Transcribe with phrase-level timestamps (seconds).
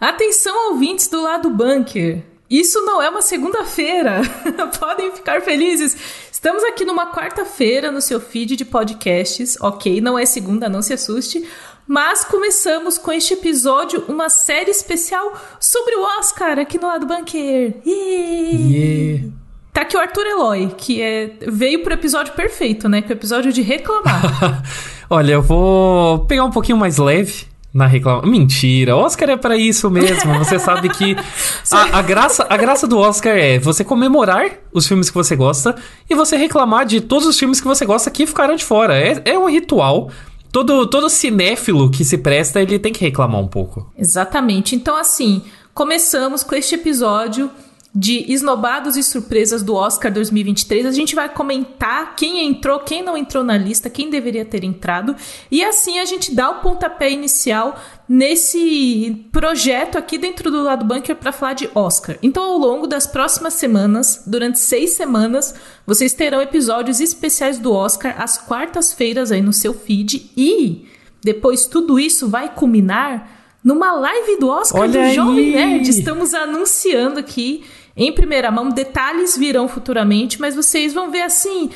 [0.00, 2.22] Atenção, ouvintes do lado bunker.
[2.48, 4.22] Isso não é uma segunda-feira.
[4.80, 5.94] Podem ficar felizes.
[6.32, 9.58] Estamos aqui numa quarta-feira no seu feed de podcasts.
[9.60, 11.46] Ok, não é segunda, não se assuste.
[11.86, 17.74] Mas começamos com este episódio, uma série especial sobre o Oscar aqui no lado bunker.
[17.84, 18.72] Yeah.
[18.72, 19.28] Yeah.
[19.70, 23.02] Tá aqui o Arthur Eloy, que é, veio pro episódio perfeito, né?
[23.02, 24.62] Que é o episódio de reclamar.
[25.10, 28.22] Olha, eu vou pegar um pouquinho mais leve na reclama.
[28.22, 30.38] Mentira, Oscar é para isso mesmo.
[30.38, 31.16] Você sabe que
[31.70, 35.74] a, a, graça, a graça do Oscar é você comemorar os filmes que você gosta
[36.08, 38.98] e você reclamar de todos os filmes que você gosta que ficaram de fora.
[38.98, 40.10] É, é um ritual.
[40.52, 43.88] Todo, todo cinéfilo que se presta, ele tem que reclamar um pouco.
[43.96, 44.74] Exatamente.
[44.74, 47.48] Então, assim, começamos com este episódio
[47.92, 50.86] de esnobados e surpresas do Oscar 2023.
[50.86, 55.16] A gente vai comentar quem entrou, quem não entrou na lista, quem deveria ter entrado.
[55.50, 57.76] E assim a gente dá o pontapé inicial
[58.08, 62.16] nesse projeto aqui dentro do lado bunker para falar de Oscar.
[62.22, 68.14] Então, ao longo das próximas semanas, durante seis semanas, vocês terão episódios especiais do Oscar
[68.22, 70.30] às quartas-feiras aí no seu feed.
[70.36, 70.86] E
[71.22, 75.14] depois tudo isso vai culminar numa live do Oscar Olha do aí.
[75.14, 75.88] Jovem Nerd.
[75.88, 77.64] Estamos anunciando aqui
[77.96, 78.68] em primeira mão.
[78.68, 81.70] Detalhes virão futuramente, mas vocês vão ver assim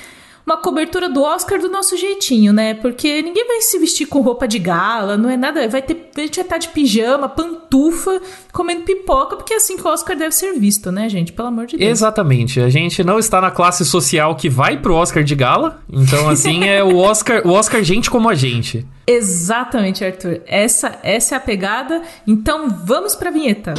[0.47, 2.75] uma cobertura do Oscar do nosso jeitinho, né?
[2.75, 5.67] Porque ninguém vai se vestir com roupa de gala, não é nada.
[5.69, 8.21] Vai ter, a gente vai estar de pijama, pantufa,
[8.53, 11.33] comendo pipoca, porque é assim que o Oscar deve ser visto, né, gente?
[11.33, 11.91] Pelo amor de Deus.
[11.91, 12.61] Exatamente.
[12.61, 15.83] A gente não está na classe social que vai pro Oscar de gala.
[15.91, 18.87] Então, assim, é o Oscar, o Oscar gente como a gente.
[19.07, 20.43] Exatamente, Arthur.
[20.47, 22.03] Essa, essa é a pegada.
[22.27, 23.73] Então, vamos pra vinheta.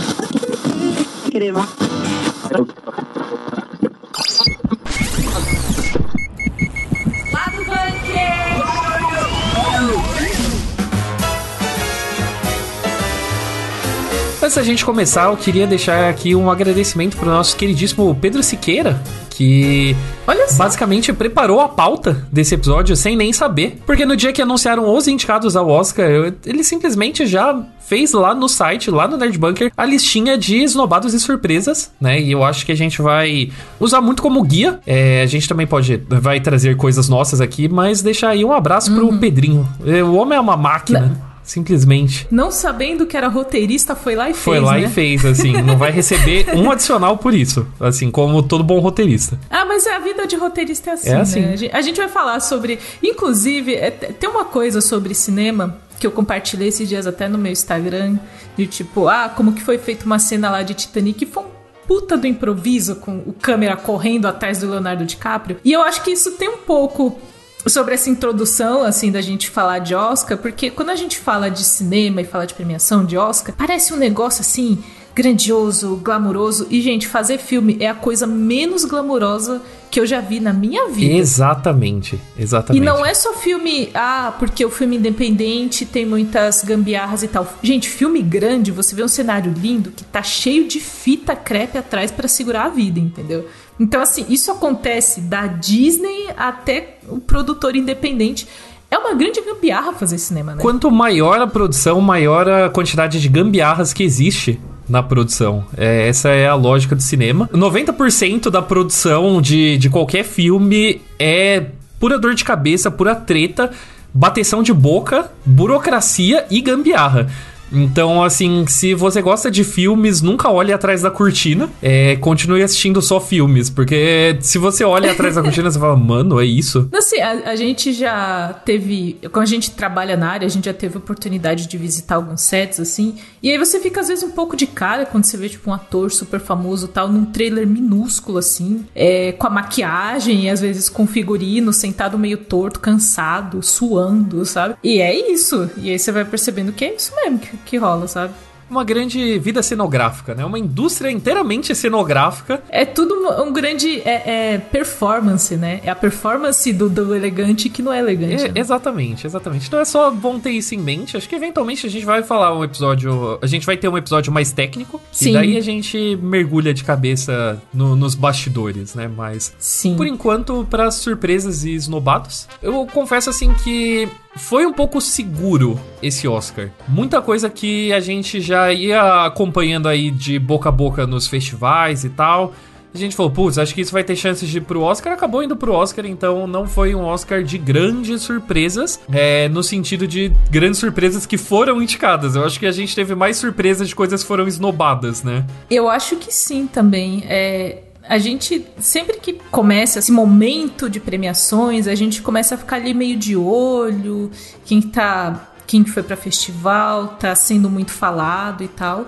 [14.42, 19.02] Antes da gente começar, eu queria deixar aqui um agradecimento pro nosso queridíssimo Pedro Siqueira,
[19.32, 19.96] que
[20.28, 23.80] Olha basicamente preparou a pauta desse episódio sem nem saber.
[23.88, 28.34] Porque no dia que anunciaram os indicados ao Oscar, eu- ele simplesmente já fez lá
[28.34, 32.20] no site, lá no Nerd Bunker, a listinha de esnobados e surpresas, né?
[32.20, 34.80] E eu acho que a gente vai usar muito como guia.
[34.88, 38.94] É, a gente também pode, vai trazer coisas nossas aqui, mas deixar aí um abraço
[38.94, 39.68] pro Pedrinho.
[39.86, 42.28] É, O homem é uma máquina, simplesmente.
[42.32, 44.86] Não sabendo que era roteirista, foi lá e Foi fez, lá né?
[44.86, 49.40] e fez, assim, não vai receber um adicional por isso, assim, como todo bom roteirista.
[49.50, 51.22] Ah, mas a vida de roteirista é assim, É né?
[51.22, 51.44] assim.
[51.46, 52.80] A gente, a gente vai falar sobre.
[53.04, 57.52] Inclusive, é, tem uma coisa sobre cinema que eu compartilhei esses dias até no meu
[57.52, 58.18] Instagram.
[58.58, 61.56] De tipo, ah, como que foi feita uma cena lá de Titanic que foi um
[61.88, 65.60] puta do improviso com o câmera correndo atrás do Leonardo DiCaprio.
[65.64, 67.20] E eu acho que isso tem um pouco
[67.68, 71.64] sobre essa introdução, assim, da gente falar de Oscar, porque quando a gente fala de
[71.64, 74.84] cinema e fala de premiação de Oscar, parece um negócio assim
[75.16, 76.68] grandioso, glamuroso.
[76.70, 80.90] E, gente, fazer filme é a coisa menos glamurosa que eu já vi na minha
[80.90, 81.14] vida.
[81.14, 82.84] Exatamente, E exatamente.
[82.84, 87.48] não é só filme, ah, porque o filme independente tem muitas gambiarras e tal.
[87.64, 92.12] Gente, filme grande, você vê um cenário lindo que tá cheio de fita crepe atrás
[92.12, 93.48] pra segurar a vida, entendeu?
[93.80, 98.46] Então, assim, isso acontece da Disney até o produtor independente.
[98.92, 100.62] É uma grande gambiarra fazer cinema, né?
[100.62, 105.66] Quanto maior a produção, maior a quantidade de gambiarras que existe na produção.
[105.76, 107.50] É, essa é a lógica do cinema.
[107.54, 111.66] 90% da produção de, de qualquer filme é
[112.00, 113.72] pura dor de cabeça, pura treta,
[114.14, 117.28] bateção de boca, burocracia e gambiarra.
[117.72, 121.70] Então, assim, se você gosta de filmes, nunca olhe atrás da cortina.
[121.82, 123.70] É, continue assistindo só filmes.
[123.70, 126.90] Porque se você olha atrás da cortina, você fala, mano, é isso?
[126.94, 129.18] Assim, a, a gente já teve.
[129.32, 132.80] Quando a gente trabalha na área, a gente já teve oportunidade de visitar alguns sets,
[132.80, 133.16] assim.
[133.42, 135.74] E aí você fica, às vezes, um pouco de cara quando você vê, tipo, um
[135.74, 138.86] ator super famoso tal, num trailer minúsculo, assim.
[138.96, 144.76] é, com a maquiagem, e às vezes com figurino, sentado meio torto, cansado, suando, sabe?
[144.84, 145.70] E é isso.
[145.78, 148.34] E aí você vai percebendo que é isso mesmo que, que rola, sabe?
[148.68, 150.44] Uma grande vida cenográfica, né?
[150.44, 152.64] Uma indústria inteiramente cenográfica.
[152.70, 155.82] É tudo um, um grande é, é performance, né?
[155.84, 158.46] É a performance do, do elegante que não é elegante.
[158.46, 158.54] É, né?
[158.56, 159.68] exatamente, exatamente.
[159.68, 161.16] Então é só bom ter isso em mente.
[161.16, 163.38] Acho que eventualmente a gente vai falar um episódio.
[163.40, 165.00] A gente vai ter um episódio mais técnico.
[165.12, 165.30] Sim.
[165.30, 169.08] E daí a gente mergulha de cabeça no- nos bastidores, né?
[169.08, 169.54] Mas.
[169.60, 169.96] Sim.
[169.96, 176.28] Por enquanto, para surpresas e esnobados, eu confesso assim que foi um pouco seguro esse
[176.28, 176.70] Oscar.
[176.88, 182.04] Muita coisa que a gente já ia acompanhando aí de boca a boca nos festivais
[182.04, 182.54] e tal.
[182.94, 185.12] A gente falou, putz, acho que isso vai ter chances de ir pro Oscar.
[185.12, 190.08] Acabou indo pro Oscar, então não foi um Oscar de grandes surpresas, é, no sentido
[190.08, 192.38] de grandes surpresas que foram indicadas.
[192.38, 195.46] Eu acho que a gente teve mais surpresas de coisas que foram esnobadas, né?
[195.70, 197.26] Eu acho que sim também.
[197.28, 202.78] É, a gente, sempre que começa esse momento de premiações, a gente começa a ficar
[202.78, 204.32] ali meio de olho,
[204.66, 205.52] quem tá.
[205.68, 209.08] Quem foi para festival, tá sendo muito falado e tal.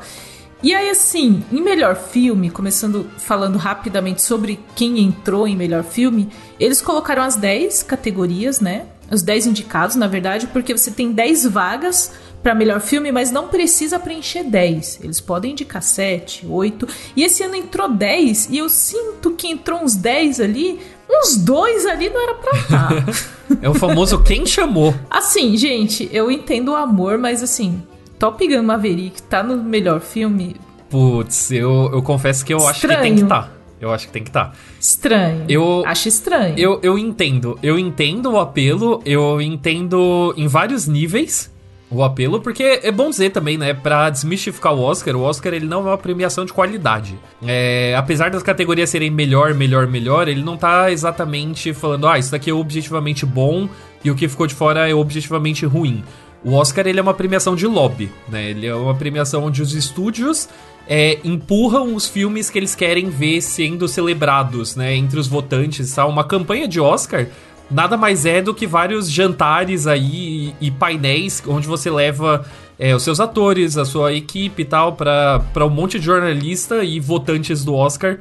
[0.64, 6.30] E aí, assim, em melhor filme, começando falando rapidamente sobre quem entrou em melhor filme,
[6.60, 8.88] eles colocaram as 10 categorias, né?
[9.12, 12.12] Os 10 indicados, na verdade, porque você tem 10 vagas
[12.42, 15.02] para melhor filme, mas não precisa preencher 10.
[15.04, 16.88] Eles podem indicar 7, 8.
[17.16, 20.80] E esse ano entrou 10 e eu sinto que entrou uns 10 ali,
[21.10, 22.90] uns dois ali não era pra estar.
[23.62, 24.94] é o famoso quem chamou.
[25.10, 27.82] Assim, gente, eu entendo o amor, mas assim,
[28.18, 30.56] Top Gun Maverick tá no melhor filme.
[30.90, 32.72] Putz, eu, eu confesso que eu Estranho.
[32.72, 33.44] acho que tem que estar.
[33.44, 33.58] Tá.
[33.80, 34.46] Eu acho que tem que estar.
[34.46, 34.54] Tá.
[34.80, 35.46] Estranho.
[35.48, 36.56] Eu acho estranho.
[36.58, 37.60] Eu, eu entendo.
[37.62, 39.02] Eu entendo o apelo.
[39.06, 41.52] Eu entendo em vários níveis
[41.90, 45.66] o apelo, porque é bom dizer também, né, pra desmistificar o Oscar, o Oscar ele
[45.66, 47.18] não é uma premiação de qualidade.
[47.42, 52.32] É, apesar das categorias serem melhor, melhor, melhor, ele não tá exatamente falando, ah, isso
[52.32, 53.70] daqui é objetivamente bom
[54.04, 56.04] e o que ficou de fora é objetivamente ruim.
[56.44, 58.52] O Oscar ele é uma premiação de lobby, né?
[58.52, 60.48] Ele é uma premiação onde os estúdios
[60.88, 64.96] é, empurram os filmes que eles querem ver sendo celebrados, né?
[64.96, 66.06] Entre os votantes, tá?
[66.06, 67.28] Uma campanha de Oscar
[67.70, 72.46] nada mais é do que vários jantares aí e, painéis onde você leva
[72.80, 77.00] é, os seus atores, a sua equipe e tal, para um monte de jornalista e
[77.00, 78.20] votantes do Oscar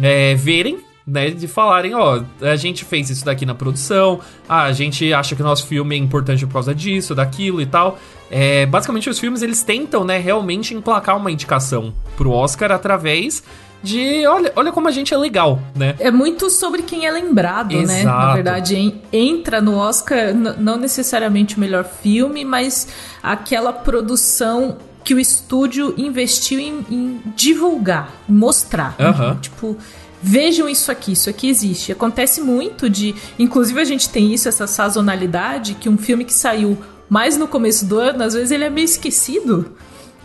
[0.00, 1.30] é, verem, né?
[1.30, 5.44] De falarem, ó, a gente fez isso daqui na produção, a gente acha que o
[5.44, 7.98] nosso filme é importante por causa disso, daquilo e tal.
[8.30, 13.42] É, basicamente, os filmes eles tentam, né, realmente emplacar uma indicação pro Oscar através
[13.82, 15.96] de olha, olha como a gente é legal, né?
[15.98, 17.86] É muito sobre quem é lembrado, Exato.
[17.86, 18.04] né?
[18.04, 22.88] Na verdade, entra no Oscar não necessariamente o melhor filme, mas
[23.22, 28.94] aquela produção que o estúdio investiu em, em divulgar, mostrar.
[28.98, 29.36] Uhum.
[29.36, 29.76] Tipo,
[30.22, 31.90] vejam isso aqui, isso aqui existe.
[31.90, 33.14] Acontece muito de.
[33.38, 36.78] Inclusive, a gente tem isso, essa sazonalidade, que um filme que saiu
[37.08, 39.72] mais no começo do ano, às vezes ele é meio esquecido.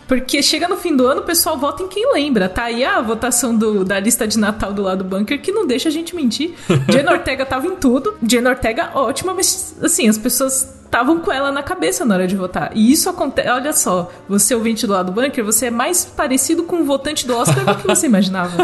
[0.08, 2.48] Porque chega no fim do ano, o pessoal vota em quem lembra.
[2.48, 5.68] Tá aí a votação do, da lista de Natal do lado do bunker que não
[5.68, 6.54] deixa a gente mentir.
[6.90, 8.16] Jane Ortega tava em tudo.
[8.26, 12.36] Jane Ortega, ótima, mas assim, as pessoas estavam com ela na cabeça na hora de
[12.36, 12.72] votar.
[12.74, 13.50] E isso acontece.
[13.50, 17.28] Olha só, você ouvinte do lado do bunker, você é mais parecido com o votante
[17.28, 18.64] do Oscar do que você imaginava.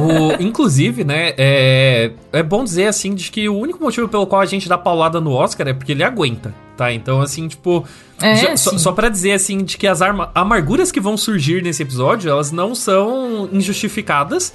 [0.00, 4.40] o, inclusive, né, é, é bom dizer assim de que o único motivo pelo qual
[4.40, 6.92] a gente dá paulada no Oscar é porque ele aguenta tá?
[6.92, 7.84] Então, assim, tipo.
[8.22, 10.00] É, já, só, só para dizer, assim, de que as
[10.34, 14.54] amarguras que vão surgir nesse episódio, elas não são injustificadas.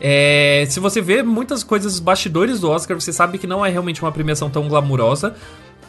[0.00, 4.00] É, se você vê muitas coisas bastidores do Oscar, você sabe que não é realmente
[4.00, 5.34] uma premiação tão glamurosa.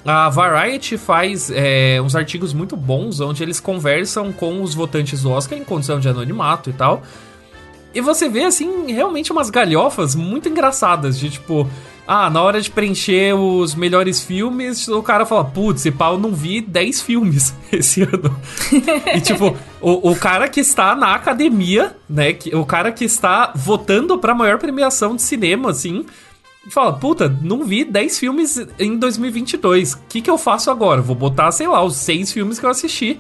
[0.04, 5.32] A Variety faz é, uns artigos muito bons onde eles conversam com os votantes do
[5.32, 7.04] Oscar em condição de anonimato e tal.
[7.94, 11.68] E você vê, assim, realmente umas galhofas muito engraçadas de tipo.
[12.08, 16.32] Ah, na hora de preencher os melhores filmes, o cara fala, putz, pau, eu não
[16.32, 18.36] vi 10 filmes esse ano.
[19.16, 22.34] e tipo, o, o cara que está na academia, né?
[22.34, 26.06] Que, o cara que está votando pra maior premiação de cinema, assim,
[26.70, 29.94] fala, puta, não vi 10 filmes em 2022.
[29.94, 31.02] O que, que eu faço agora?
[31.02, 33.20] Vou botar, sei lá, os 6 filmes que eu assisti.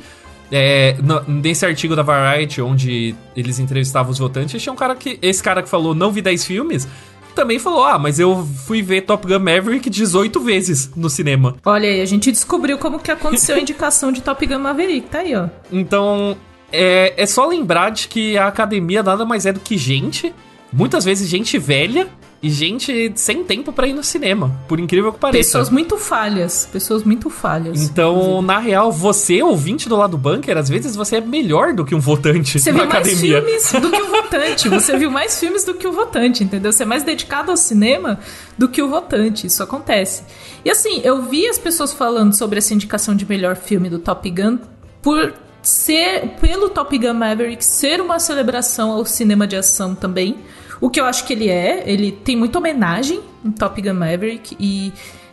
[0.51, 0.95] É,
[1.27, 5.17] nesse artigo da Variety, onde eles entrevistavam os votantes, tinha um cara que.
[5.19, 6.87] Esse cara que falou não vi 10 filmes
[7.35, 11.55] também falou: Ah, mas eu fui ver Top Gun Maverick 18 vezes no cinema.
[11.65, 15.19] Olha aí, a gente descobriu como que aconteceu a indicação de Top Gun Maverick, tá
[15.19, 15.47] aí, ó.
[15.71, 16.35] Então,
[16.71, 20.33] é, é só lembrar de que a academia nada mais é do que gente,
[20.71, 22.07] muitas vezes gente velha,
[22.45, 25.39] e gente sem tempo para ir no cinema, por incrível que pareça.
[25.39, 27.81] Pessoas muito falhas, pessoas muito falhas.
[27.81, 28.45] Então, inclusive.
[28.45, 31.95] na real, você, ouvinte do lado do bunker, às vezes você é melhor do que
[31.95, 33.41] um votante você na academia.
[33.41, 36.71] mais filmes do que o votante, você viu mais filmes do que o votante, entendeu?
[36.71, 38.19] Você é mais dedicado ao cinema
[38.57, 40.23] do que o votante, isso acontece.
[40.63, 44.29] E assim, eu vi as pessoas falando sobre essa indicação de melhor filme do Top
[44.29, 44.59] Gun
[45.01, 50.37] por ser, pelo Top Gun Maverick ser uma celebração ao cinema de ação também.
[50.81, 54.55] O que eu acho que ele é, ele tem muita homenagem em Top Gun Maverick
[54.59, 54.91] e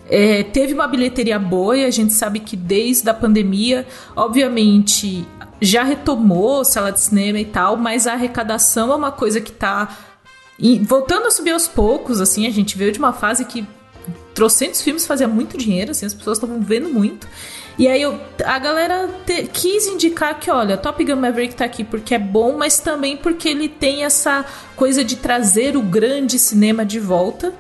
[0.09, 5.27] é, teve uma bilheteria boa e a gente sabe que desde a pandemia, obviamente,
[5.63, 9.97] já retomou sala de cinema e tal, mas a arrecadação é uma coisa que tá
[10.83, 13.67] voltando a subir aos poucos, assim, a gente veio de uma fase que
[14.35, 17.29] trocentos filmes fazia muito dinheiro, assim, as pessoas estavam vendo muito.
[17.79, 21.85] E aí eu, a galera te, quis indicar que, olha, Top Gun Maverick tá aqui
[21.85, 24.45] porque é bom, mas também porque ele tem essa
[24.77, 27.53] coisa de trazer o grande cinema de volta.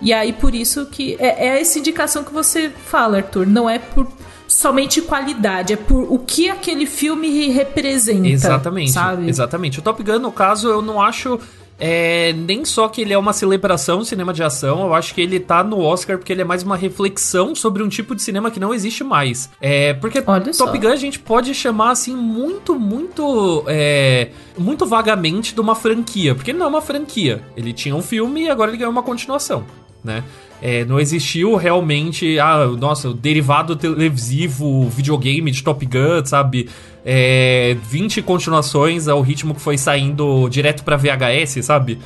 [0.00, 3.46] E aí por isso que é, é essa indicação que você fala, Arthur.
[3.46, 4.06] Não é por
[4.48, 8.26] somente qualidade, é por o que aquele filme representa.
[8.26, 8.90] Exatamente.
[8.90, 9.28] Sabe?
[9.28, 9.78] Exatamente.
[9.78, 11.38] O Top Gun, no caso, eu não acho
[11.78, 15.38] é, nem só que ele é uma celebração cinema de ação, eu acho que ele
[15.38, 18.58] tá no Oscar porque ele é mais uma reflexão sobre um tipo de cinema que
[18.58, 19.48] não existe mais.
[19.60, 20.76] É, porque Olha Top só.
[20.76, 26.50] Gun a gente pode chamar assim muito, muito, é, muito vagamente de uma franquia, porque
[26.50, 27.42] ele não é uma franquia.
[27.56, 29.64] Ele tinha um filme e agora ele ganhou uma continuação,
[30.02, 30.24] né?
[30.60, 36.68] É, não existiu realmente, ah, nossa, o derivado televisivo, videogame de Top Gun, sabe?
[37.04, 41.98] É, 20 continuações ao ritmo que foi saindo direto pra VHS, sabe?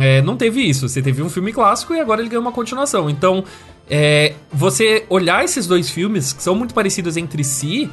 [0.00, 0.88] É, não teve isso.
[0.88, 3.08] Você teve um filme clássico e agora ele ganhou uma continuação.
[3.08, 3.44] Então,
[3.88, 7.90] é, você olhar esses dois filmes, que são muito parecidos entre si,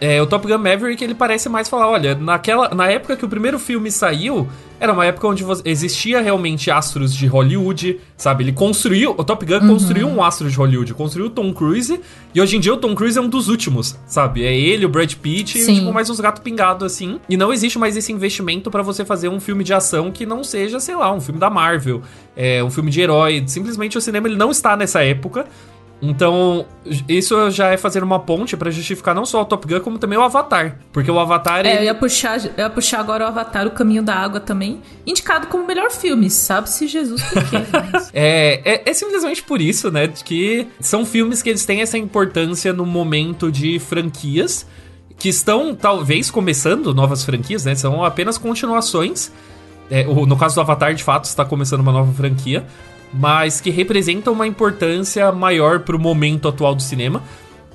[0.00, 3.28] é, o Top Gun Maverick ele parece mais falar, olha, naquela, na época que o
[3.28, 4.48] primeiro filme saiu,
[4.80, 8.44] era uma época onde existia realmente astros de Hollywood, sabe?
[8.44, 9.68] Ele construiu, o Top Gun uhum.
[9.68, 12.00] construiu um astro de Hollywood, construiu o Tom Cruise,
[12.34, 14.42] e hoje em dia o Tom Cruise é um dos últimos, sabe?
[14.42, 17.20] É ele, o Brad Pitt, e, tipo, mais uns gatos pingados assim.
[17.28, 20.42] E não existe mais esse investimento para você fazer um filme de ação que não
[20.42, 22.00] seja, sei lá, um filme da Marvel,
[22.34, 23.44] é, um filme de herói.
[23.46, 25.44] Simplesmente o cinema ele não está nessa época.
[26.02, 26.64] Então,
[27.06, 30.18] isso já é fazer uma ponte para justificar não só o Top Gun, como também
[30.18, 30.78] o Avatar.
[30.92, 31.66] Porque o Avatar.
[31.66, 31.78] É, ele...
[31.80, 35.48] eu, ia puxar, eu ia puxar agora o Avatar, o Caminho da Água também, indicado
[35.48, 36.30] como melhor filme.
[36.30, 37.56] Sabe-se Jesus por quê?
[37.92, 38.10] Mas...
[38.14, 40.08] é, é, é, simplesmente por isso, né?
[40.08, 44.66] Que são filmes que eles têm essa importância no momento de franquias
[45.18, 47.74] que estão, talvez, começando novas franquias, né?
[47.74, 49.30] São apenas continuações.
[49.90, 52.64] É, no caso do Avatar, de fato, está começando uma nova franquia
[53.12, 57.22] mas que representam uma importância maior pro momento atual do cinema.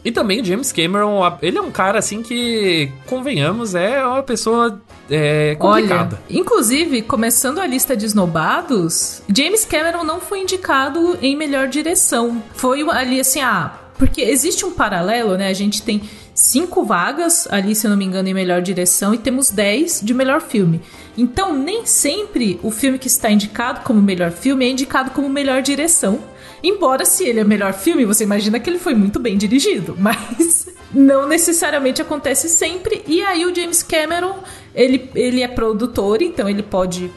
[0.03, 4.79] E também o James Cameron, ele é um cara assim que, convenhamos, é uma pessoa
[5.09, 6.19] é, complicada.
[6.23, 12.43] Olha, inclusive, começando a lista de esnobados, James Cameron não foi indicado em melhor direção.
[12.53, 15.47] Foi ali assim, ah, porque existe um paralelo, né?
[15.47, 16.03] A gente tem
[16.35, 20.13] cinco vagas ali, se eu não me engano, em melhor direção e temos dez de
[20.13, 20.81] melhor filme.
[21.17, 25.61] Então, nem sempre o filme que está indicado como melhor filme é indicado como melhor
[25.61, 26.19] direção.
[26.61, 30.67] Embora, se ele é melhor filme, você imagina que ele foi muito bem dirigido, mas
[30.93, 33.01] não necessariamente acontece sempre.
[33.07, 34.39] E aí, o James Cameron,
[34.73, 37.09] ele, ele é produtor, então ele pode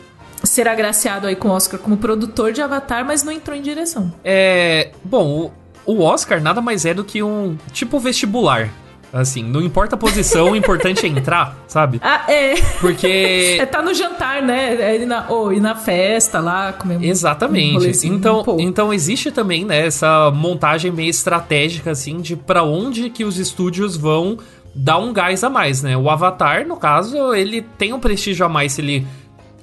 [0.44, 4.12] ser agraciado aí com o Oscar como produtor de Avatar, mas não entrou em direção.
[4.22, 4.92] É.
[5.02, 5.52] Bom,
[5.84, 8.70] o, o Oscar nada mais é do que um tipo vestibular
[9.12, 11.99] Assim, não importa a posição, o importante é entrar, sabe?
[12.03, 12.55] Ah, é.
[12.81, 13.57] Porque.
[13.59, 14.97] É tá no jantar, né?
[14.97, 18.07] É na, ou ir na festa lá, comer Exatamente.
[18.07, 23.11] Um então, um então existe também, né, essa montagem meio estratégica, assim, de para onde
[23.11, 24.38] que os estúdios vão
[24.75, 25.97] dar um gás a mais, né?
[25.97, 29.07] O Avatar, no caso, ele tem um prestígio a mais se ele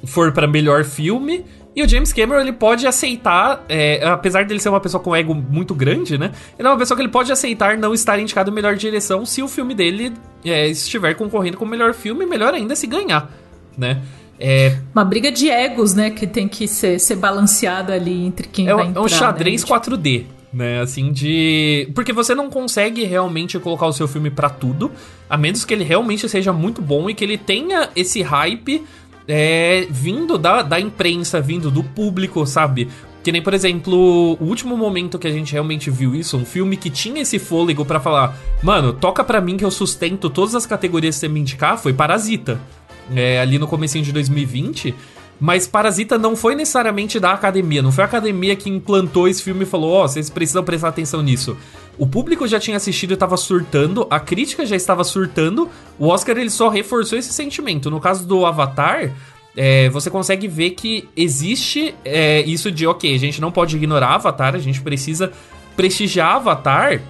[0.06, 4.70] for para melhor filme e o James Cameron, ele pode aceitar, é, apesar dele ser
[4.70, 6.32] uma pessoa com ego muito grande, né?
[6.58, 9.44] Ele é uma pessoa que ele pode aceitar não estar indicado em melhor direção se
[9.44, 10.14] o filme dele
[10.46, 13.30] é, estiver concorrendo com o melhor filme, melhor ainda se ganhar,
[13.78, 14.02] né?
[14.40, 14.78] É...
[14.94, 16.10] Uma briga de egos, né?
[16.10, 19.02] Que tem que ser, ser balanceada ali entre quem é, vai entrar.
[19.02, 19.70] É um xadrez né?
[19.70, 20.80] 4D, né?
[20.82, 21.90] Assim, de.
[21.94, 24.92] Porque você não consegue realmente colocar o seu filme para tudo,
[25.30, 28.84] a menos que ele realmente seja muito bom e que ele tenha esse hype
[29.28, 32.90] é, vindo da, da imprensa, vindo do público, sabe?
[33.24, 36.78] Que nem, por exemplo, o último momento que a gente realmente viu isso, um filme
[36.78, 40.68] que tinha esse fôlego para falar, mano, toca pra mim que eu sustento todas as
[40.68, 42.60] categorias que você me indicar, foi Parasita.
[43.16, 44.94] É, ali no comecinho de 2020.
[45.40, 49.64] Mas Parasita não foi necessariamente da academia, não foi a academia que implantou esse filme
[49.64, 51.58] e falou: Ó, oh, vocês precisam prestar atenção nisso.
[51.98, 56.38] O público já tinha assistido e estava surtando, a crítica já estava surtando, o Oscar
[56.38, 57.90] ele só reforçou esse sentimento.
[57.90, 59.12] No caso do Avatar,
[59.56, 64.16] é, você consegue ver que existe é, isso de, ok, a gente não pode ignorar
[64.16, 65.32] Avatar, a gente precisa
[65.76, 67.02] prestigiar Avatar,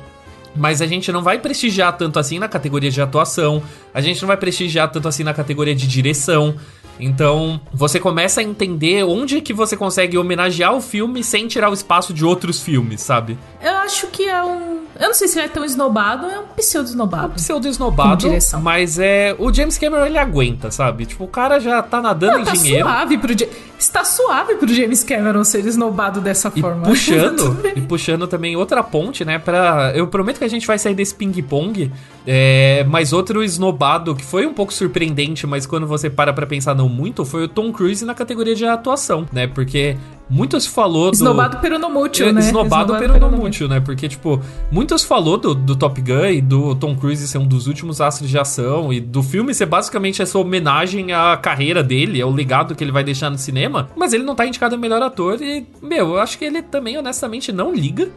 [0.56, 3.64] mas a gente não vai prestigiar tanto assim na categoria de atuação,
[3.94, 6.56] a gente não vai prestigiar tanto assim na categoria de direção.
[7.00, 11.74] Então, você começa a entender onde que você consegue homenagear o filme sem tirar o
[11.74, 13.38] espaço de outros filmes, sabe?
[13.62, 14.86] Eu acho que é um.
[14.98, 17.24] Eu não sei se ele é tão esnobado, é um pseudo-esnobado.
[17.24, 18.28] É um pseudo-esnobado,
[18.62, 19.36] mas é.
[19.38, 21.06] O James Cameron ele aguenta, sabe?
[21.06, 22.86] Tipo, o cara já tá nadando não, em tá dinheiro.
[22.86, 23.34] Suave pro,
[23.78, 26.84] está suave pro James Cameron ser esnobado dessa e forma.
[26.84, 29.38] Puxando, e puxando também outra ponte, né?
[29.38, 31.92] Pra, eu prometo que a gente vai sair desse ping-pong,
[32.26, 36.74] é, mas outro esnobado que foi um pouco surpreendente, mas quando você para pra pensar
[36.86, 39.48] não muito, foi o Tom Cruise na categoria de atuação, né?
[39.48, 39.98] Porque
[40.30, 41.16] muito se falou do...
[41.16, 42.40] Esnobado peronomútil, É, né?
[42.40, 43.80] Esnobado peronomútil, né?
[43.80, 47.48] Porque, tipo, muito se falou do, do Top Gun e do Tom Cruise ser um
[47.48, 52.22] dos últimos astros de ação e do filme ser basicamente essa homenagem à carreira dele,
[52.22, 55.02] ao legado que ele vai deixar no cinema, mas ele não tá indicado a melhor
[55.02, 58.10] ator e, meu, eu acho que ele também, honestamente, não liga,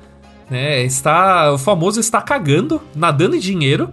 [0.51, 0.83] né?
[0.83, 1.53] Está...
[1.53, 3.91] O famoso está cagando, nadando em dinheiro...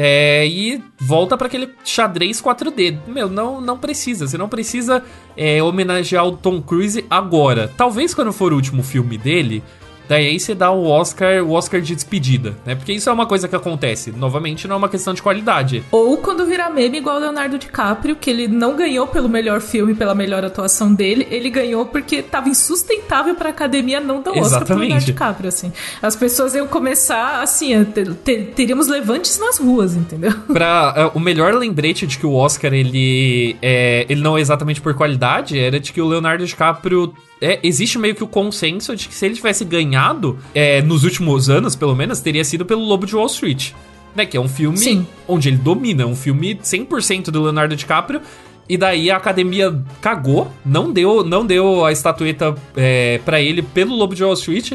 [0.00, 2.98] É, e volta para aquele xadrez 4D.
[3.08, 4.28] Meu, não, não precisa.
[4.28, 5.02] Você não precisa
[5.36, 7.68] é, homenagear o Tom Cruise agora.
[7.76, 9.60] Talvez quando for o último filme dele,
[10.08, 12.74] daí aí você dá o Oscar, o Oscar de despedida, né?
[12.74, 14.10] Porque isso é uma coisa que acontece.
[14.12, 15.82] Novamente, não é uma questão de qualidade.
[15.90, 19.94] Ou quando virar meme igual o Leonardo DiCaprio, que ele não ganhou pelo melhor filme,
[19.94, 24.64] pela melhor atuação dele, ele ganhou porque tava insustentável pra academia não dar o Oscar
[24.64, 25.04] pro Leonardo.
[25.04, 25.72] DiCaprio, assim.
[26.02, 30.32] As pessoas iam começar, assim, a ter- ter- teríamos levantes nas ruas, entendeu?
[30.52, 34.80] Pra, é, o melhor lembrete de que o Oscar ele, é, ele não é exatamente
[34.80, 37.12] por qualidade era de que o Leonardo DiCaprio.
[37.40, 41.48] É, existe meio que o consenso de que se ele tivesse ganhado é, nos últimos
[41.48, 43.72] anos, pelo menos, teria sido pelo Lobo de Wall Street.
[44.16, 45.06] Né, que é um filme Sim.
[45.28, 48.20] onde ele domina, um filme 100% do Leonardo DiCaprio.
[48.68, 53.94] E daí a academia cagou, não deu, não deu a estatueta é, para ele pelo
[53.94, 54.72] Lobo de Wall Street.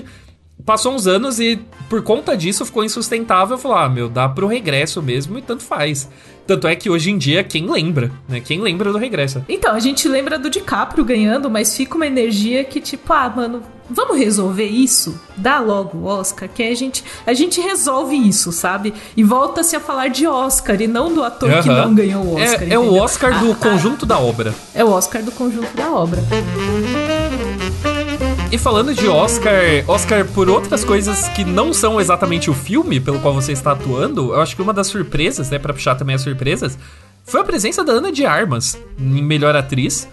[0.66, 3.58] Passou uns anos e por conta disso ficou insustentável.
[3.58, 6.10] Falou, ah, meu, dá pro regresso mesmo e tanto faz.
[6.48, 8.40] Tanto é que hoje em dia, quem lembra, né?
[8.42, 9.44] Quem lembra do regresso?
[9.48, 13.62] Então, a gente lembra do DiCaprio ganhando, mas fica uma energia que, tipo, ah, mano,
[13.90, 15.18] vamos resolver isso?
[15.38, 18.94] Dá logo o Oscar, que a gente, a gente resolve isso, sabe?
[19.16, 21.86] E volta-se a falar de Oscar e não do ator que Aham.
[21.86, 22.62] não ganhou o É- Oscar.
[22.72, 23.04] é, o entendeu?
[23.04, 24.54] Oscar do Ah, conjunto da obra.
[24.76, 26.22] É o Oscar do conjunto da obra.
[28.54, 33.20] E falando de Oscar, Oscar por outras coisas que não são exatamente o filme pelo
[33.20, 36.22] qual você está atuando, eu acho que uma das surpresas, né, Pra puxar também as
[36.22, 36.78] surpresas,
[37.26, 40.08] foi a presença da Ana de Armas em Melhor Atriz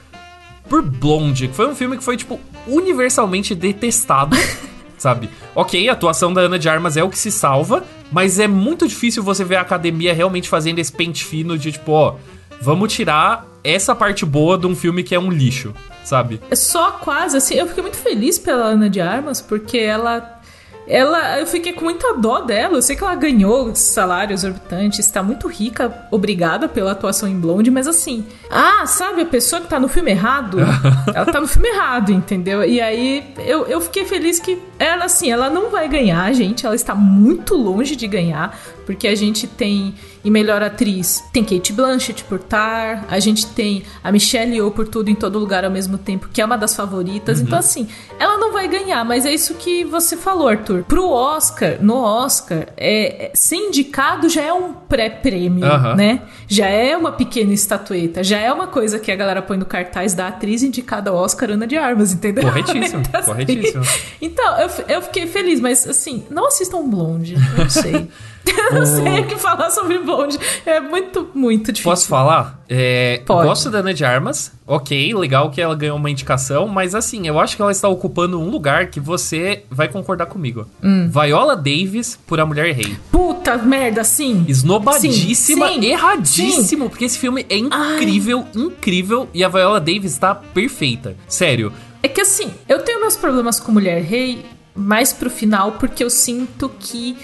[0.71, 4.35] por Blonde, que foi um filme que foi, tipo, universalmente detestado,
[4.97, 5.29] sabe?
[5.55, 8.89] Ok, a atuação da Ana de Armas é o que se salva, mas é muito
[8.89, 12.15] difícil você ver a academia realmente fazendo esse pente fino de, tipo, ó,
[12.59, 16.41] vamos tirar essa parte boa de um filme que é um lixo, sabe?
[16.51, 20.39] É Só quase, assim, eu fiquei muito feliz pela Ana de Armas, porque ela.
[20.87, 22.79] Ela, eu fiquei com muita dó dela.
[22.79, 27.71] Eu sei que ela ganhou salário exorbitante, está muito rica, obrigada pela atuação em Blonde,
[27.71, 30.59] mas assim, ah, sabe, a pessoa que tá no filme errado,
[31.15, 32.65] ela tá no filme errado, entendeu?
[32.65, 36.75] E aí eu, eu fiquei feliz que ela, assim, ela não vai ganhar, gente, ela
[36.75, 42.25] está muito longe de ganhar, porque a gente tem em melhor atriz tem Kate Blanchett
[42.25, 45.97] por Tar, a gente tem a Michelle Yeoh por tudo em todo lugar ao mesmo
[45.97, 47.41] tempo, que é uma das favoritas.
[47.41, 47.89] Então assim,
[48.19, 50.85] ela não vai ganhar, mas é isso que você falou, Arthur.
[50.85, 55.95] Pro Oscar, no Oscar, é, é- ser indicado já é um pré-prêmio, Aham.
[55.95, 56.23] né?
[56.47, 60.13] Já é uma pequena estatueta, já é uma coisa que a galera põe no cartaz
[60.15, 62.43] da atriz indicada ao Oscar Ana de Armas, entendeu?
[62.45, 63.85] Corretíssimo, Então, assim, corretíssimo.
[64.21, 68.09] Então, eu, eu fiquei feliz, mas assim, não assistam Blonde, eu não sei.
[68.47, 70.39] Eu não sei o que falar sobre Blonde.
[70.65, 71.91] É muito, muito difícil.
[71.91, 72.63] Posso falar?
[72.69, 73.47] É, Pode.
[73.47, 74.53] Gosto da Ana de Armas.
[74.67, 78.41] Ok, legal que ela ganhou uma indicação, mas assim, eu acho que ela está ocupando
[78.41, 80.67] um lugar que você vai concordar comigo.
[80.83, 81.11] Hum.
[81.11, 82.97] Viola Davis por A Mulher Rei.
[83.11, 84.45] Puta merda, sim.
[84.49, 90.35] Esnobadíssima, Sim, sim, erradíssimo, porque esse filme é incrível, incrível, e a Viola Davis está
[90.35, 91.17] perfeita.
[91.29, 91.73] Sério.
[92.03, 94.45] É que assim, eu tenho meus problemas com Mulher Rei
[94.81, 97.17] mais pro final, porque eu sinto que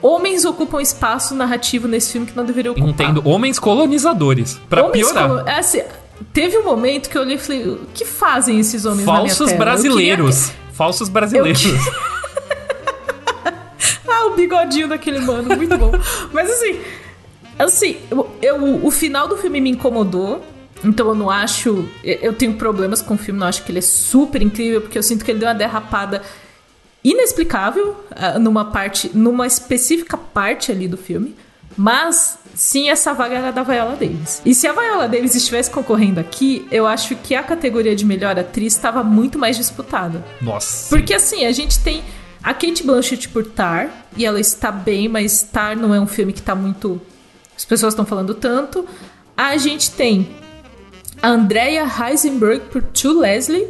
[0.00, 2.90] homens ocupam espaço narrativo nesse filme que não deveriam ocupar.
[2.90, 3.22] Entendo.
[3.28, 4.58] Homens colonizadores.
[4.68, 5.28] Pra Homens piorar.
[5.28, 5.82] colo- é assim,
[6.32, 9.26] teve um momento que eu olhei e falei, o que fazem esses homens na minha
[9.34, 10.52] Falsos brasileiros.
[10.72, 11.62] Falsos brasileiros.
[14.08, 15.90] Ah, o bigodinho daquele mano, muito bom.
[16.32, 16.80] Mas assim,
[17.58, 20.44] assim, eu, eu- o final do filme me incomodou.
[20.84, 21.88] Então eu não acho.
[22.02, 25.02] Eu tenho problemas com o filme, não acho que ele é super incrível, porque eu
[25.02, 26.22] sinto que ele deu uma derrapada
[27.04, 31.36] inexplicável ah, numa parte, numa específica parte ali do filme.
[31.76, 34.42] Mas sim, essa vaga era da Viola Davis.
[34.44, 38.38] E se a Viola Davis estivesse concorrendo aqui, eu acho que a categoria de melhor
[38.38, 40.22] atriz estava muito mais disputada.
[40.40, 40.88] Nossa.
[40.90, 42.02] Porque assim, a gente tem
[42.42, 46.32] a Kate Blanchett por Tar, e ela está bem, mas Tar não é um filme
[46.32, 47.00] que tá muito.
[47.56, 48.86] As pessoas estão falando tanto.
[49.36, 50.28] A gente tem
[51.22, 53.68] a Andrea Heisenberg por To Leslie,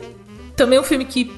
[0.56, 1.30] também um filme que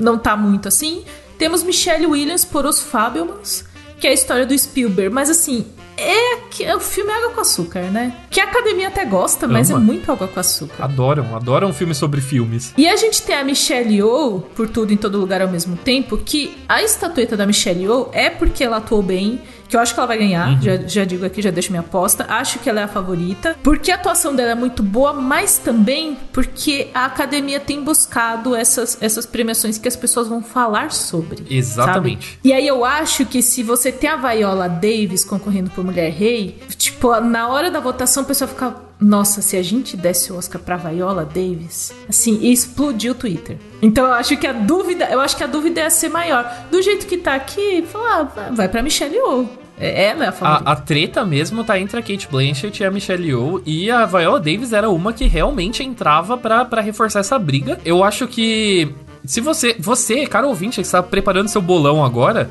[0.00, 1.04] não tá muito assim.
[1.38, 3.64] Temos Michelle Williams por Os Fabelmans,
[4.00, 5.64] que é a história do Spielberg, mas assim.
[6.00, 8.16] É, que- o filme é água com açúcar, né?
[8.30, 9.80] Que a academia até gosta, mas Ama.
[9.80, 10.84] é muito água com açúcar.
[10.84, 12.72] Adoram, adoram filmes sobre filmes.
[12.78, 16.16] E a gente tem a Michelle Yeoh, por tudo em todo lugar ao mesmo tempo,
[16.16, 20.00] que a estatueta da Michelle Yeoh é porque ela atuou bem que eu acho que
[20.00, 20.62] ela vai ganhar, uhum.
[20.62, 22.26] já, já digo aqui, já deixo minha aposta.
[22.28, 26.16] Acho que ela é a favorita, porque a atuação dela é muito boa, mas também
[26.32, 31.44] porque a academia tem buscado essas, essas premiações que as pessoas vão falar sobre.
[31.50, 32.26] Exatamente.
[32.26, 32.38] Sabe?
[32.44, 36.58] E aí eu acho que se você tem a Viola Davis concorrendo por Mulher Rei,
[36.76, 40.60] tipo, na hora da votação a pessoa fica nossa, se a gente desse o Oscar
[40.60, 43.56] pra Viola Davis, assim, explodiu o Twitter.
[43.80, 46.44] Então eu acho que a dúvida, eu acho que a dúvida é ser maior.
[46.70, 49.48] Do jeito que tá aqui, falar, ah, vai pra Michelle Yeoh.
[49.78, 50.32] É, ela é a.
[50.40, 53.62] A, a, treta mesmo tá entre a Kate Blanchett e a Michelle Yeoh.
[53.64, 57.78] E a Viola Davis era uma que realmente entrava para reforçar essa briga.
[57.84, 58.92] Eu acho que
[59.24, 62.50] se você, você, cara ouvinte, que está preparando seu bolão agora,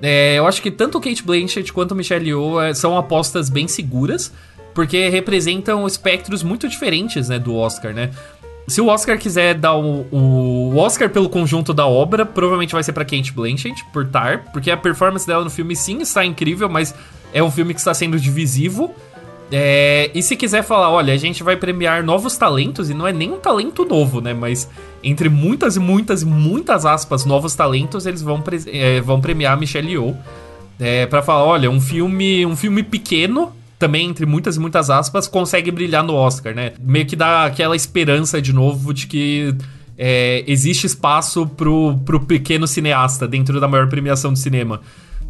[0.00, 4.32] é, eu acho que tanto Kate Blanchett quanto Michelle Yeoh é, são apostas bem seguras
[4.78, 8.10] porque representam espectros muito diferentes, né, do Oscar, né?
[8.68, 12.92] Se o Oscar quiser dar o, o Oscar pelo conjunto da obra, provavelmente vai ser
[12.92, 16.94] para Kate Blanchett por Tar, porque a performance dela no filme sim está incrível, mas
[17.32, 18.94] é um filme que está sendo divisivo.
[19.50, 23.12] É, e se quiser falar, olha, a gente vai premiar novos talentos, e não é
[23.12, 24.32] nem um talento novo, né?
[24.32, 24.70] Mas
[25.02, 29.56] entre muitas e muitas e muitas aspas, novos talentos, eles vão, é, vão premiar a
[29.56, 30.16] Michelle Yeoh.
[30.78, 35.28] É, para falar, olha, um filme, um filme pequeno também, entre muitas e muitas aspas,
[35.28, 36.72] consegue brilhar no Oscar, né?
[36.80, 39.54] Meio que dá aquela esperança de novo de que
[39.96, 44.80] é, existe espaço pro, pro pequeno cineasta dentro da maior premiação de cinema.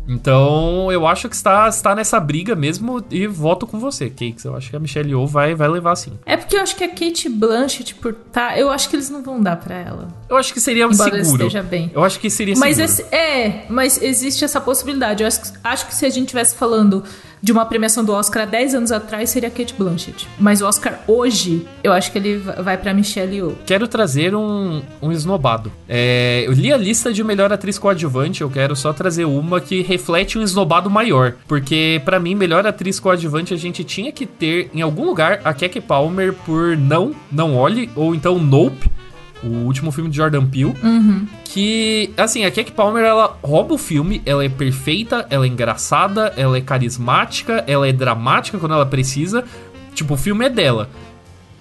[0.08, 4.42] Então, eu acho que está, está nessa briga mesmo e voto com você, Cakes.
[4.42, 6.18] Eu acho que a Michelle Yeoh vai, vai levar sim.
[6.24, 9.22] É porque eu acho que a Kate Blanchett, por tá, eu acho que eles não
[9.22, 10.08] vão dar para ela.
[10.26, 11.42] Eu acho que seria um Embora seguro.
[11.42, 11.90] esteja bem.
[11.92, 12.90] Eu acho que seria mas seguro.
[12.90, 15.22] Esse, é, mas existe essa possibilidade.
[15.22, 17.04] Eu acho, acho que se a gente estivesse falando
[17.42, 20.28] de uma premiação do Oscar há 10 anos atrás seria Kate Blanchett.
[20.38, 23.56] Mas o Oscar hoje, eu acho que ele vai para Michelle Yeoh.
[23.66, 25.72] Quero trazer um, um esnobado.
[25.88, 29.82] É, eu li a lista de melhor atriz coadjuvante, eu quero só trazer uma que
[29.82, 31.34] reflete um esnobado maior.
[31.46, 35.52] Porque para mim, melhor atriz coadjuvante a gente tinha que ter em algum lugar a
[35.52, 38.97] Keke Palmer por Não, Não Olhe, ou então Nope
[39.42, 40.74] o último filme de Jordan Peele.
[40.82, 41.26] Uhum.
[41.44, 46.32] Que, assim, a Keke Palmer, ela rouba o filme, ela é perfeita, ela é engraçada,
[46.36, 49.44] ela é carismática, ela é dramática quando ela precisa.
[49.94, 50.88] Tipo, o filme é dela.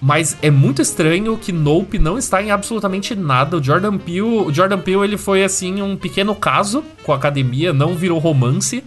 [0.00, 3.56] Mas é muito estranho que Nope não está em absolutamente nada.
[3.56, 7.72] O Jordan Peele, o Jordan Peele ele foi assim um pequeno caso com a academia,
[7.72, 8.84] não virou romance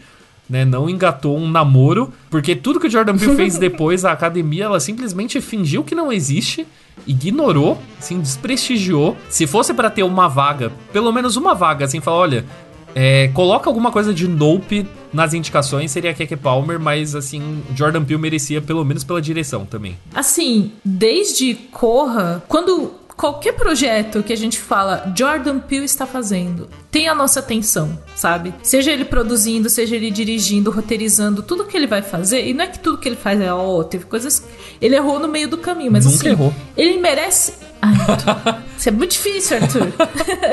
[0.51, 0.65] né?
[0.65, 4.81] Não engatou um namoro, porque tudo que o Jordan Peele fez depois, a academia, ela
[4.81, 6.67] simplesmente fingiu que não existe,
[7.07, 9.15] ignorou, assim, desprestigiou.
[9.29, 12.45] Se fosse para ter uma vaga, pelo menos uma vaga, assim, falar, olha,
[12.93, 18.21] é, coloca alguma coisa de Nope nas indicações, seria Keke Palmer, mas assim, Jordan Peele
[18.21, 19.97] merecia pelo menos pela direção também.
[20.13, 27.07] Assim, desde Corra, quando qualquer projeto que a gente fala Jordan Peele está fazendo tem
[27.07, 28.53] a nossa atenção, sabe?
[28.63, 32.67] Seja ele produzindo, seja ele dirigindo, roteirizando, tudo que ele vai fazer, e não é
[32.67, 34.43] que tudo que ele faz é, ó, oh, teve coisas.
[34.81, 36.29] Ele errou no meio do caminho, mas Nunca assim.
[36.29, 36.53] Errou.
[36.75, 37.53] Ele merece.
[37.81, 37.95] Ai,
[38.77, 39.87] isso é muito difícil, Arthur.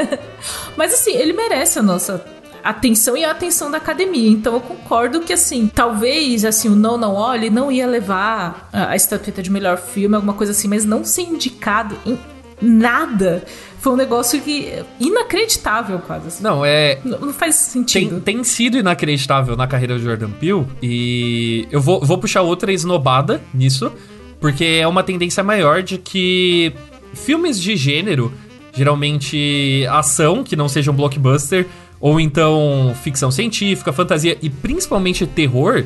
[0.76, 2.24] mas assim, ele merece a nossa
[2.62, 4.30] atenção e a atenção da academia.
[4.30, 8.90] Então eu concordo que assim, talvez assim o Não Não Olhe não ia levar a,
[8.90, 12.18] a estatueta de melhor filme, alguma coisa assim, mas não ser indicado em
[12.60, 13.44] nada.
[13.78, 14.84] Foi um negócio que.
[14.98, 16.28] inacreditável, quase.
[16.28, 16.42] Assim.
[16.42, 16.98] Não, é.
[17.04, 18.20] Não, não faz sentido.
[18.20, 20.66] Tem, tem, sido inacreditável na carreira do Jordan Peele.
[20.82, 23.92] E eu vou, vou puxar outra esnobada nisso.
[24.40, 26.72] Porque é uma tendência maior de que
[27.12, 28.32] filmes de gênero,
[28.72, 31.66] geralmente ação, que não sejam blockbuster,
[32.00, 35.84] ou então ficção científica, fantasia e principalmente terror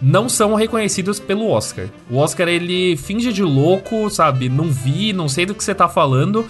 [0.00, 1.86] não são reconhecidos pelo Oscar.
[2.10, 4.48] O Oscar ele finge de louco, sabe?
[4.48, 6.44] Não vi, não sei do que você tá falando.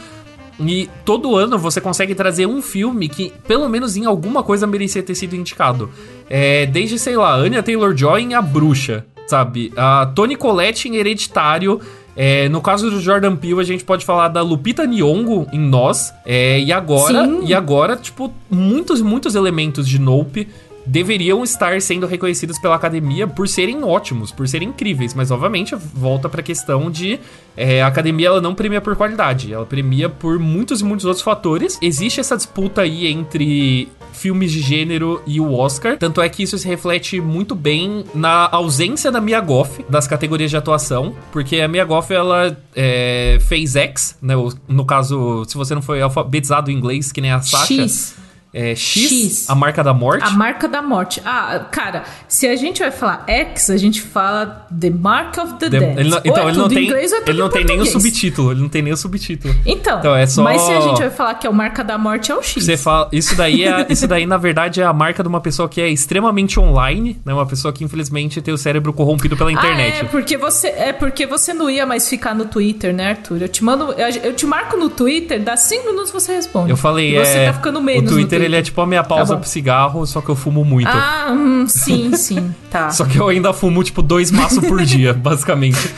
[0.58, 5.02] E todo ano você consegue trazer um filme que, pelo menos em alguma coisa, merecia
[5.02, 5.90] ter sido indicado.
[6.28, 9.72] É, desde, sei lá, Anya Taylor-Joy em A Bruxa, sabe?
[9.76, 11.80] A Toni Collette em Hereditário.
[12.18, 16.14] É, no caso do Jordan Peele, a gente pode falar da Lupita Nyong'o em Nós.
[16.24, 17.40] É, e agora, Sim.
[17.44, 20.48] e agora, tipo, muitos, muitos elementos de Nope
[20.86, 25.14] deveriam estar sendo reconhecidos pela academia por serem ótimos, por serem incríveis.
[25.14, 27.18] Mas, obviamente, volta para a questão de
[27.56, 31.22] é, a academia ela não premia por qualidade, ela premia por muitos e muitos outros
[31.22, 31.78] fatores.
[31.80, 35.98] Existe essa disputa aí entre filmes de gênero e o Oscar.
[35.98, 40.50] Tanto é que isso se reflete muito bem na ausência da Mia Goff das categorias
[40.50, 44.34] de atuação, porque a Mia Goff ela é, fez X, né?
[44.68, 47.82] No caso, se você não foi alfabetizado em inglês, que nem a Sasha.
[47.82, 48.25] X.
[48.54, 49.50] é, X, X.
[49.50, 50.24] a marca da morte.
[50.24, 51.20] A marca da morte.
[51.24, 55.68] Ah, cara, se a gente vai falar X, a gente fala The Mark of the
[55.70, 55.98] The- Dead.
[55.98, 57.86] ele não- então, é ele não tem, inglês é ele não em tem nem o
[57.86, 58.52] subtítulo.
[58.52, 59.54] Ele não tem nem o subtítulo.
[59.66, 61.98] Então, Então, é só- mas se a gente vai falar que é o marca da
[61.98, 62.64] morte, é o X.
[62.64, 65.68] Você fala, isso daí é, isso daí na verdade é a marca de uma pessoa
[65.68, 67.34] que é extremamente online, né?
[67.34, 69.96] Uma pessoa que infelizmente tem o cérebro corrompido pela internet.
[69.96, 73.42] Ah, é porque você é porque você não ia mais ficar no Twitter, né, Arthur?
[73.42, 76.70] Eu te mando, eu, eu te marco no Twitter, dá cinco minutos você responde.
[76.70, 78.86] Eu falei, E você é, tá ficando menos o no Twitter, ele é tipo a
[78.86, 79.40] minha pausa bom.
[79.40, 80.88] pro cigarro, só que eu fumo muito.
[80.88, 82.90] Ah, hum, sim, sim, tá.
[82.90, 85.92] Só que eu ainda fumo tipo dois maços por dia, basicamente.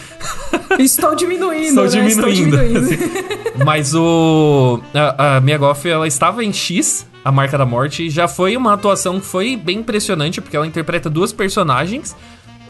[0.78, 1.90] Estou diminuindo, Estou né?
[1.90, 2.56] diminuindo.
[2.56, 3.28] Estou diminuindo.
[3.64, 8.56] Mas o a, a Goff, ela estava em X, a marca da morte, já foi
[8.56, 12.16] uma atuação que foi bem impressionante, porque ela interpreta duas personagens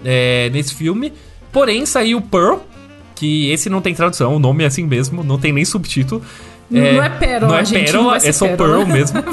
[0.04, 1.12] é, nesse filme.
[1.52, 2.58] Porém, saiu Pearl,
[3.14, 6.22] que esse não tem tradução, o nome é assim mesmo, não tem nem subtítulo.
[6.70, 8.84] Não é pérola, Não é gente, pérola, não ser é só pérola.
[8.84, 9.18] Pearl mesmo.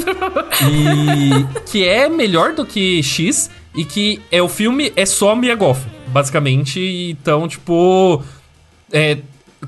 [0.70, 5.54] E que é melhor do que X e que é o filme é só Mia
[5.54, 6.80] Goff, basicamente.
[7.10, 8.22] Então, tipo,
[8.90, 9.18] é,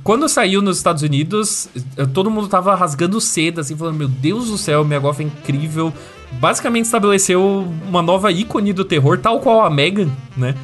[0.03, 1.69] quando saiu nos Estados Unidos,
[2.15, 5.93] todo mundo tava rasgando seda, assim, falando: Meu Deus do céu, Mia Goff é incrível.
[6.33, 10.55] Basicamente estabeleceu uma nova ícone do terror, tal qual a Megan, né?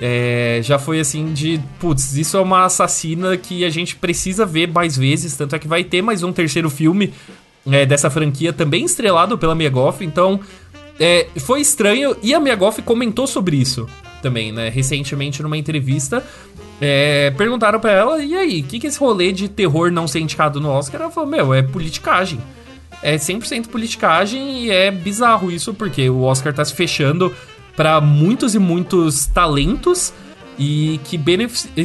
[0.00, 4.68] É, já foi assim de, putz, isso é uma assassina que a gente precisa ver
[4.68, 7.14] mais vezes, tanto é que vai ter mais um terceiro filme
[7.70, 10.38] é, dessa franquia, também estrelado pela Mia Goff, então
[11.00, 13.88] é, foi estranho, e a Mia Goff comentou sobre isso
[14.20, 16.22] também, né, recentemente numa entrevista,
[16.80, 20.20] é, perguntaram pra ela, e aí, o que, que esse rolê de terror não ser
[20.20, 21.00] indicado no Oscar?
[21.00, 22.38] Ela falou, meu, é politicagem.
[23.02, 27.34] É 100% politicagem e é bizarro isso, porque o Oscar tá se fechando
[27.76, 30.12] pra muitos e muitos talentos
[30.58, 31.20] e que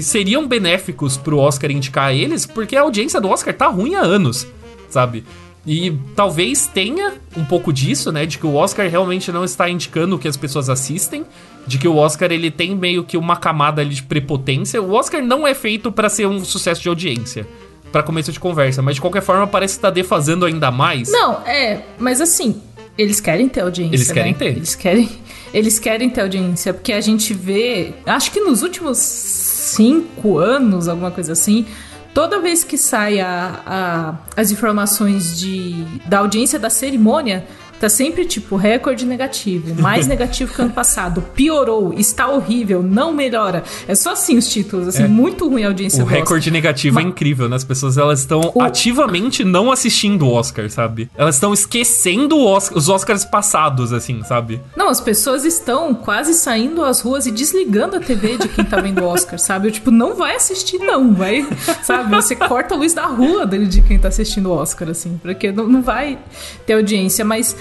[0.02, 4.48] seriam benéficos pro Oscar indicar eles, porque a audiência do Oscar tá ruim há anos,
[4.90, 5.26] sabe?
[5.68, 10.16] E talvez tenha um pouco disso, né, de que o Oscar realmente não está indicando
[10.16, 11.24] o que as pessoas assistem,
[11.68, 14.82] de que o Oscar ele tem meio que uma camada ali de prepotência.
[14.82, 17.46] O Oscar não é feito pra ser um sucesso de audiência,
[17.92, 21.12] Pra começo de conversa, mas de qualquer forma parece que tá defasando ainda mais.
[21.12, 22.62] Não, é, mas assim,
[23.02, 23.96] eles querem ter audiência.
[23.96, 24.38] Eles querem né?
[24.38, 24.46] ter.
[24.56, 25.10] Eles querem,
[25.54, 27.94] eles querem ter audiência, porque a gente vê.
[28.06, 31.66] Acho que nos últimos cinco anos, alguma coisa assim.
[32.14, 37.46] Toda vez que sai a, a- as informações de, da audiência da cerimônia,
[37.82, 43.64] tá sempre tipo recorde negativo, mais negativo que ano passado, piorou, está horrível, não melhora.
[43.88, 45.08] É só assim os títulos, assim, É.
[45.08, 46.20] muito ruim a audiência O do Oscar.
[46.20, 47.56] recorde negativo é Ma- incrível, né?
[47.56, 51.10] As pessoas elas estão O- ativamente não assistindo o Oscar, sabe?
[51.18, 54.62] Elas estão esquecendo Oscar- os Oscars passados, assim, sabe?
[54.76, 58.80] Não, as pessoas estão quase saindo às ruas e desligando a TV de quem tá
[58.80, 59.68] vendo o Oscar, sabe?
[59.68, 61.48] Eu, tipo, não vai assistir, não, vai,
[61.84, 62.16] sabe?
[62.16, 65.52] Você corta a luz da rua dele de quem tá assistindo o Oscar, assim, porque
[65.52, 66.18] não, não vai
[66.66, 67.24] ter audiência.
[67.26, 67.56] Mas,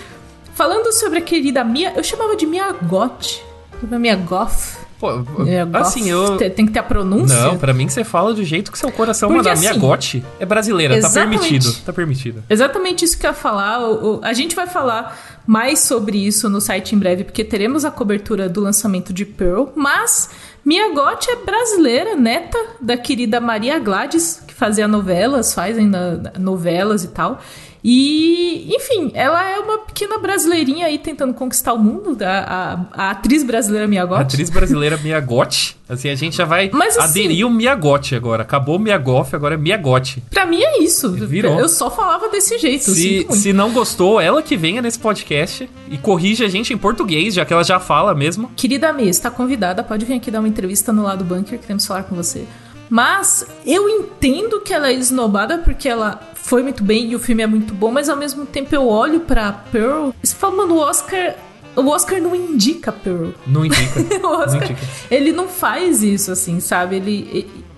[0.60, 3.40] falando sobre a querida Mia, eu chamava de Mia Goth,
[3.82, 4.78] Mia Goth.
[4.98, 5.80] Pô, Mia Goth.
[5.80, 6.36] assim, eu.
[6.36, 7.34] Tem, que ter a pronúncia.
[7.34, 9.70] Não, pra mim você fala do jeito que seu coração Porque, manda.
[9.70, 11.72] Assim, gote é brasileira, tá permitido.
[11.82, 12.44] Tá permitido.
[12.50, 13.78] Exatamente isso que eu ia falar.
[14.20, 18.46] A gente vai falar mais sobre isso no site em breve, porque teremos a cobertura
[18.46, 19.68] do lançamento de Pearl.
[19.74, 20.28] Mas
[20.62, 27.02] Mia Goth é brasileira, neta da querida Maria Gladys, que fazia novelas, faz ainda novelas
[27.02, 27.40] e tal.
[27.82, 33.10] E, enfim, ela é uma pequena brasileirinha aí tentando conquistar o mundo, a, a- a
[33.10, 34.20] atriz brasileira Mia Goth.
[34.20, 35.76] Atriz brasileira Miyagote.
[35.88, 38.42] Assim, a gente já vai Mas, assim- aderir o Miyagote agora.
[38.42, 40.22] Acabou o Miyagoff, agora é Miyagote.
[40.30, 41.10] Pra mim é isso.
[41.12, 41.58] Virou.
[41.58, 42.90] Eu só falava desse jeito.
[42.90, 47.34] Se, se não gostou, ela que venha nesse podcast e corrija a gente em português,
[47.34, 48.50] já que ela já fala mesmo.
[48.54, 52.04] Querida Mia, está convidada, pode vir aqui dar uma entrevista no lado bunker, queremos falar
[52.04, 52.44] com você.
[52.90, 57.42] Mas eu entendo que ela é esnobada porque ela foi muito bem e o filme
[57.42, 60.78] é muito bom, mas ao mesmo tempo eu olho pra Pearl e falo, mano, o
[60.78, 61.36] Oscar.
[61.76, 63.28] O Oscar não indica Pearl.
[63.46, 64.00] Não indica.
[64.18, 64.80] O não Oscar, indica.
[65.08, 66.96] ele não faz isso, assim, sabe?
[66.96, 67.12] Ele,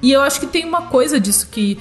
[0.02, 1.78] e, e eu acho que tem uma coisa disso que,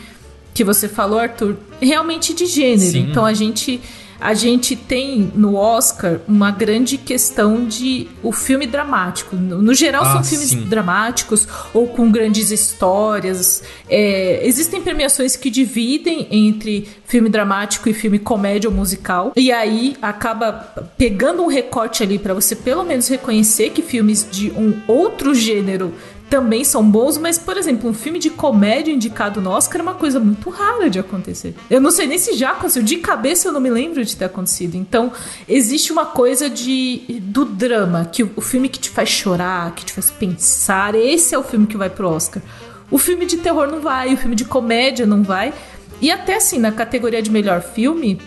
[0.54, 2.92] que você falou, Arthur, realmente de gênero.
[2.92, 3.08] Sim.
[3.10, 3.80] Então a gente,
[4.22, 9.36] a gente tem no Oscar uma grande questão de o filme dramático.
[9.36, 10.62] No, no geral, Ah, são filmes sim.
[10.66, 13.64] dramáticos ou com grandes histórias.
[13.90, 19.34] É, existem premiações que dividem entre filme dramático e filme comédia ou musical.
[19.36, 20.54] E aí acaba
[20.98, 25.94] pegando um recorte ali pra você pelo menos reconhecer que filmes de um outro gênero
[26.32, 29.96] também são bons, mas, por exemplo, um filme de comédia indicado no Oscar é uma
[29.96, 31.54] coisa muito rara de acontecer.
[31.70, 34.24] Eu não sei nem se já aconteceu, de cabeça eu não me lembro de ter
[34.24, 34.76] acontecido.
[34.76, 35.12] Então,
[35.46, 39.92] existe uma coisa de do drama, que o, filme que te faz chorar, que te
[39.92, 42.42] faz pensar, esse é o filme que vai pro Oscar.
[42.90, 45.54] O filme de terror não vai, o filme de comédia não vai.
[46.00, 48.22] E até assim, na categoria de melhor filme,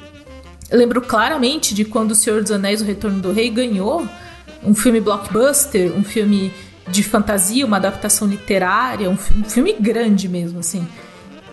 [0.70, 4.06] Eu lembro claramente de quando O Senhor dos Anéis, O Retorno do Rei ganhou
[4.62, 6.52] um filme blockbuster, um filme
[6.88, 10.86] de fantasia, uma adaptação literária, um, filme grande mesmo, assim.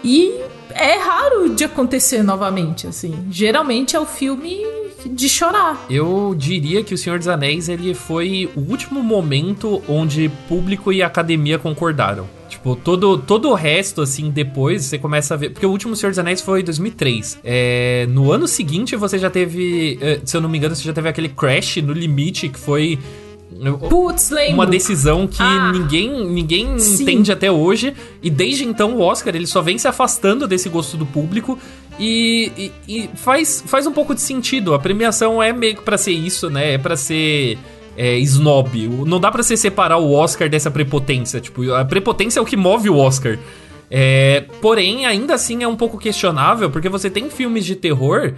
[0.04, 0.34] E
[0.72, 3.14] é raro de acontecer novamente, assim.
[3.30, 4.66] Geralmente é o filme
[5.06, 5.86] de chorar.
[5.90, 11.02] Eu diria que O Senhor dos Anéis ele foi o último momento onde público e
[11.02, 12.28] academia concordaram.
[12.48, 15.52] Tipo, todo, todo o resto, assim, depois você começa a ver.
[15.52, 17.40] Porque o último Senhor dos Anéis foi em 2003.
[17.44, 19.98] É, no ano seguinte você já teve.
[20.02, 23.00] Eh, se eu não me engano, você já teve aquele Crash no limite, que foi
[23.90, 24.56] Putz, lembro.
[24.56, 27.94] Uma decisão que ah, ninguém, ninguém entende até hoje.
[28.22, 31.60] E desde então o Oscar ele só vem se afastando desse gosto do público.
[32.00, 34.74] E, e, e faz, faz um pouco de sentido.
[34.74, 36.74] A premiação é meio que pra ser isso, né?
[36.74, 37.58] É pra ser.
[37.96, 38.88] É, snob.
[39.06, 41.42] Não dá para você separar o Oscar dessa prepotência.
[41.42, 43.38] Tipo, a prepotência é o que move o Oscar.
[43.92, 48.34] É, porém, ainda assim é um pouco questionável, porque você tem filmes de terror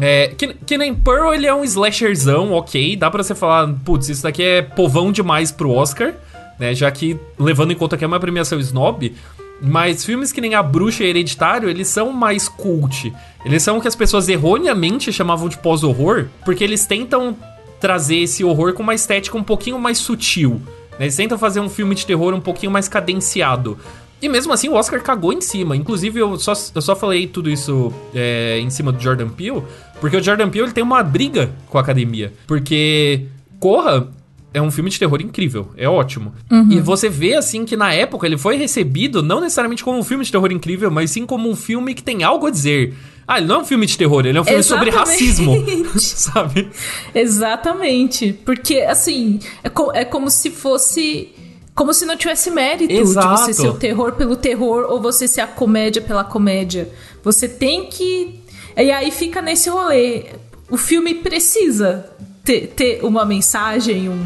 [0.00, 2.96] é, que, que nem Pearl, ele é um slasherzão, ok.
[2.96, 6.14] Dá pra você falar, putz, isso daqui é povão demais pro Oscar,
[6.58, 6.74] né?
[6.74, 9.14] Já que, levando em conta que é uma premiação snob.
[9.60, 13.12] Mas filmes que nem A Bruxa e Hereditário, eles são mais cult.
[13.44, 17.34] Eles são o que as pessoas erroneamente chamavam de pós-horror, porque eles tentam
[17.80, 20.60] trazer esse horror com uma estética um pouquinho mais sutil.
[20.98, 21.06] Né?
[21.06, 23.78] Eles tentam fazer um filme de terror um pouquinho mais cadenciado.
[24.26, 25.76] E mesmo assim o Oscar cagou em cima.
[25.76, 29.62] Inclusive, eu só, eu só falei tudo isso é, em cima do Jordan Peele,
[30.00, 32.32] porque o Jordan Peele ele tem uma briga com a academia.
[32.44, 33.26] Porque
[33.60, 34.08] Corra
[34.52, 36.34] é um filme de terror incrível, é ótimo.
[36.50, 36.72] Uhum.
[36.72, 40.24] E você vê, assim, que na época ele foi recebido não necessariamente como um filme
[40.24, 42.94] de terror incrível, mas sim como um filme que tem algo a dizer.
[43.28, 44.92] Ah, ele não é um filme de terror, ele é um filme Exatamente.
[44.92, 45.64] sobre racismo,
[46.00, 46.68] sabe?
[47.14, 48.32] Exatamente.
[48.44, 51.28] Porque, assim, é, co é como se fosse
[51.76, 53.28] como se não tivesse mérito Exato.
[53.28, 56.90] de você ser o terror pelo terror ou você ser a comédia pela comédia.
[57.22, 58.40] Você tem que.
[58.74, 60.24] E aí fica nesse rolê.
[60.70, 62.10] O filme precisa
[62.42, 64.24] ter, ter uma mensagem, um.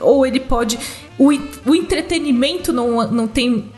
[0.00, 0.78] Ou ele pode.
[1.18, 1.28] O,
[1.66, 3.70] o entretenimento não, não tem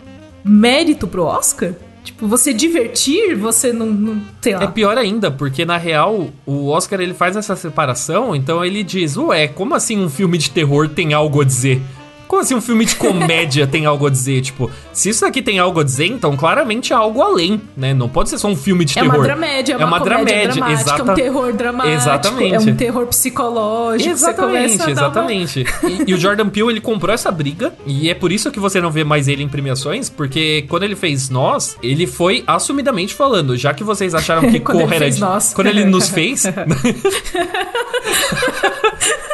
[0.44, 1.74] mérito pro Oscar?
[2.04, 4.62] Tipo, você divertir, você não, não sei lá.
[4.62, 9.16] É pior ainda, porque na real, o Oscar ele faz essa separação, então ele diz:
[9.16, 11.82] Ué, como assim um filme de terror tem algo a dizer?
[12.30, 14.40] Como assim um filme de comédia tem algo a dizer?
[14.40, 17.92] Tipo, se isso aqui tem algo a dizer, então claramente é algo além, né?
[17.92, 19.12] Não pode ser só um filme de terror.
[19.12, 21.00] É uma dramédia, é uma, é uma dramédia, exata...
[21.00, 22.54] é um terror dramático, exatamente.
[22.54, 24.08] é um terror psicológico.
[24.08, 25.66] Exatamente, exatamente.
[25.82, 25.90] Uma...
[25.90, 28.80] e, e, o Jordan Peele, ele comprou essa briga, e é por isso que você
[28.80, 33.56] não vê mais ele em premiações, porque quando ele fez Nós, ele foi assumidamente falando,
[33.56, 35.10] já que vocês acharam que Corra era...
[35.10, 35.18] De...
[35.18, 35.52] Nós.
[35.52, 36.44] Quando ele nos fez...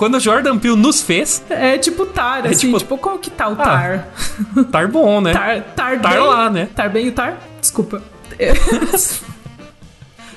[0.00, 1.44] Quando o Jordan Peele nos fez.
[1.50, 4.08] É tipo Tar, é assim, tipo, tipo, como que tá o ah, Tar?
[4.72, 5.34] tar bom, né?
[5.34, 6.68] Tar, tar, tar bem, lá, né?
[6.74, 7.38] Tar bem o Tar?
[7.60, 8.02] Desculpa.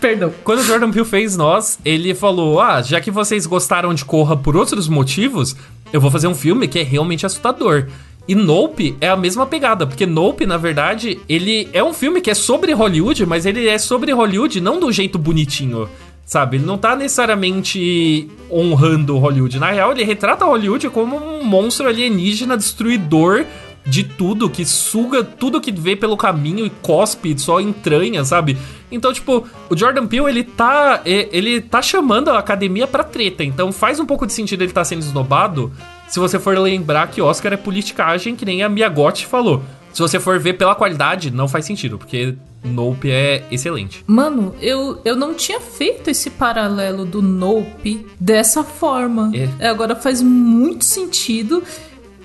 [0.01, 0.33] Perdão.
[0.43, 4.35] Quando o Jordan Peele fez nós, ele falou: Ah, já que vocês gostaram de Corra
[4.35, 5.55] por outros motivos,
[5.93, 7.87] eu vou fazer um filme que é realmente assustador.
[8.27, 12.29] E Nope é a mesma pegada, porque Nope, na verdade, ele é um filme que
[12.29, 15.87] é sobre Hollywood, mas ele é sobre Hollywood não do jeito bonitinho.
[16.25, 16.57] Sabe?
[16.57, 19.59] Ele não tá necessariamente honrando Hollywood.
[19.59, 23.45] Na real, ele retrata Hollywood como um monstro alienígena destruidor
[23.85, 28.57] de tudo, que suga tudo que vê pelo caminho e cospe, só entranha, sabe?
[28.89, 33.43] Então, tipo, o Jordan Peele, ele tá, ele tá chamando a academia pra treta.
[33.43, 35.71] Então faz um pouco de sentido ele tá sendo esnobado
[36.07, 39.63] se você for lembrar que Oscar é politicagem, que nem a Mia Gotti falou.
[39.91, 44.03] Se você for ver pela qualidade, não faz sentido, porque Nope é excelente.
[44.07, 49.31] Mano, eu, eu não tinha feito esse paralelo do Nope dessa forma.
[49.59, 49.67] É.
[49.67, 51.63] Agora faz muito sentido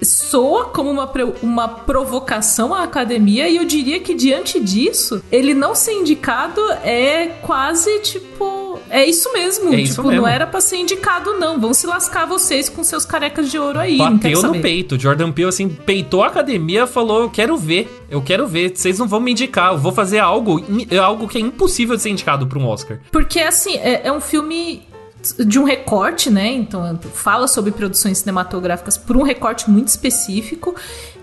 [0.02, 1.10] soa como uma,
[1.42, 7.26] uma provocação à academia e eu diria que diante disso, ele não ser indicado é
[7.42, 8.78] quase tipo.
[8.90, 9.74] É isso mesmo.
[9.74, 10.22] É tipo, mesmo.
[10.22, 11.60] não era pra ser indicado, não.
[11.60, 13.98] Vão se lascar vocês com seus carecas de ouro aí.
[13.98, 14.98] Bateu no peito.
[14.98, 18.04] Jordan Peele, assim, peitou a academia falou: Eu quero ver.
[18.10, 18.72] Eu quero ver.
[18.74, 19.72] Vocês não vão me indicar.
[19.72, 20.62] Eu vou fazer algo,
[21.02, 23.00] algo que é impossível de ser indicado pra um Oscar.
[23.10, 24.82] Porque, assim, é, é um filme
[25.34, 26.52] de um recorte, né?
[26.52, 30.74] Então fala sobre produções cinematográficas por um recorte muito específico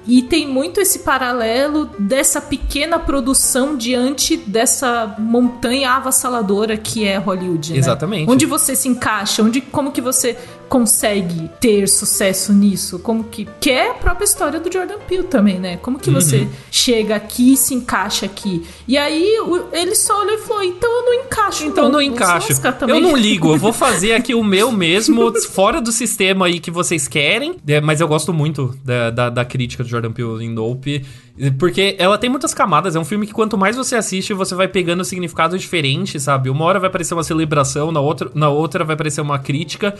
[0.07, 7.73] e tem muito esse paralelo dessa pequena produção diante dessa montanha avassaladora que é Hollywood,
[7.73, 7.79] né?
[7.79, 8.29] Exatamente.
[8.29, 12.99] Onde você se encaixa, onde como que você consegue ter sucesso nisso?
[12.99, 13.47] Como que.
[13.59, 15.77] Que é a própria história do Jordan Peele também, né?
[15.77, 16.49] Como que você Uhum.
[16.71, 18.65] chega aqui e se encaixa aqui?
[18.87, 21.65] E aí o- ele só olhou e falou: então eu não encaixo.
[21.65, 22.51] Então não vou encaixo.
[22.87, 26.71] Eu não ligo, eu vou fazer aqui o meu mesmo, fora do sistema aí que
[26.71, 27.55] vocês querem.
[27.67, 31.05] É, mas eu gosto muito da, da, da crítica do Jordan Peele em Nope.
[31.59, 32.95] Porque ela tem muitas camadas.
[32.95, 36.49] É um filme que quanto mais você assiste, você vai pegando significados diferentes, sabe?
[36.49, 39.93] Uma hora vai parecer uma celebração, na outra, na outra vai parecer uma crítica.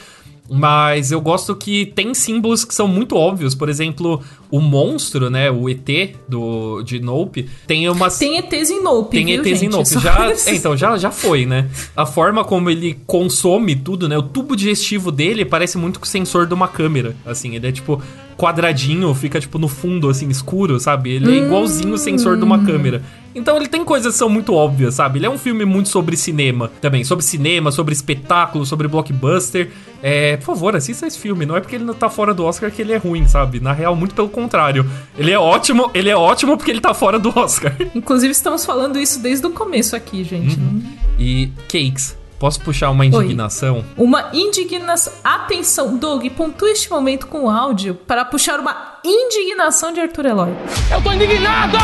[0.50, 3.56] Mas eu gosto que tem símbolos que são muito óbvios.
[3.56, 4.22] Por exemplo,
[4.52, 5.50] o monstro, né?
[5.50, 7.50] O ET do, de Nope.
[7.66, 8.18] Tem umas.
[8.18, 9.18] Tem ETs em Nope.
[9.18, 9.72] Tem viu, ETs em gente?
[9.72, 9.90] Nope.
[9.90, 11.68] Só Já, é, então, já, já foi, né?
[11.96, 14.18] A forma como ele consome tudo, né?
[14.18, 17.16] O tubo digestivo dele parece muito com o sensor de uma câmera.
[17.26, 18.02] Assim, ele é tipo
[18.38, 21.12] quadradinho, fica tipo no fundo, assim, escuro, sabe?
[21.12, 23.02] Ele é igualzinho o sensor de uma câmera.
[23.36, 25.20] Então ele tem coisas que são muito óbvias, sabe?
[25.20, 27.04] Ele é um filme muito sobre cinema também.
[27.04, 29.72] Sobre cinema, sobre espetáculo, sobre blockbuster.
[30.02, 31.46] É, por favor, assista esse filme.
[31.46, 33.60] Não é porque ele não tá fora do Oscar que ele é ruim, sabe?
[33.60, 34.90] Na real, muito pelo contrário.
[35.18, 37.76] Ele é ótimo, ele é ótimo porque ele tá fora do Oscar.
[37.94, 40.58] Inclusive, estamos falando isso desde o começo aqui, gente.
[40.58, 40.82] Uhum.
[41.20, 43.84] E Cakes, posso puxar uma indignação?
[43.98, 45.14] Uma indignação.
[45.24, 50.54] Atenção, Doug, pontue este momento com áudio para puxar uma indignação de Arthur Eloy.
[50.92, 51.78] Eu tô indignado!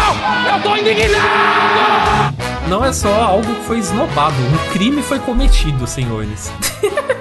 [0.54, 2.36] Eu tô indignado!
[2.68, 6.52] Não é só algo que foi esnobado, um crime foi cometido, senhores.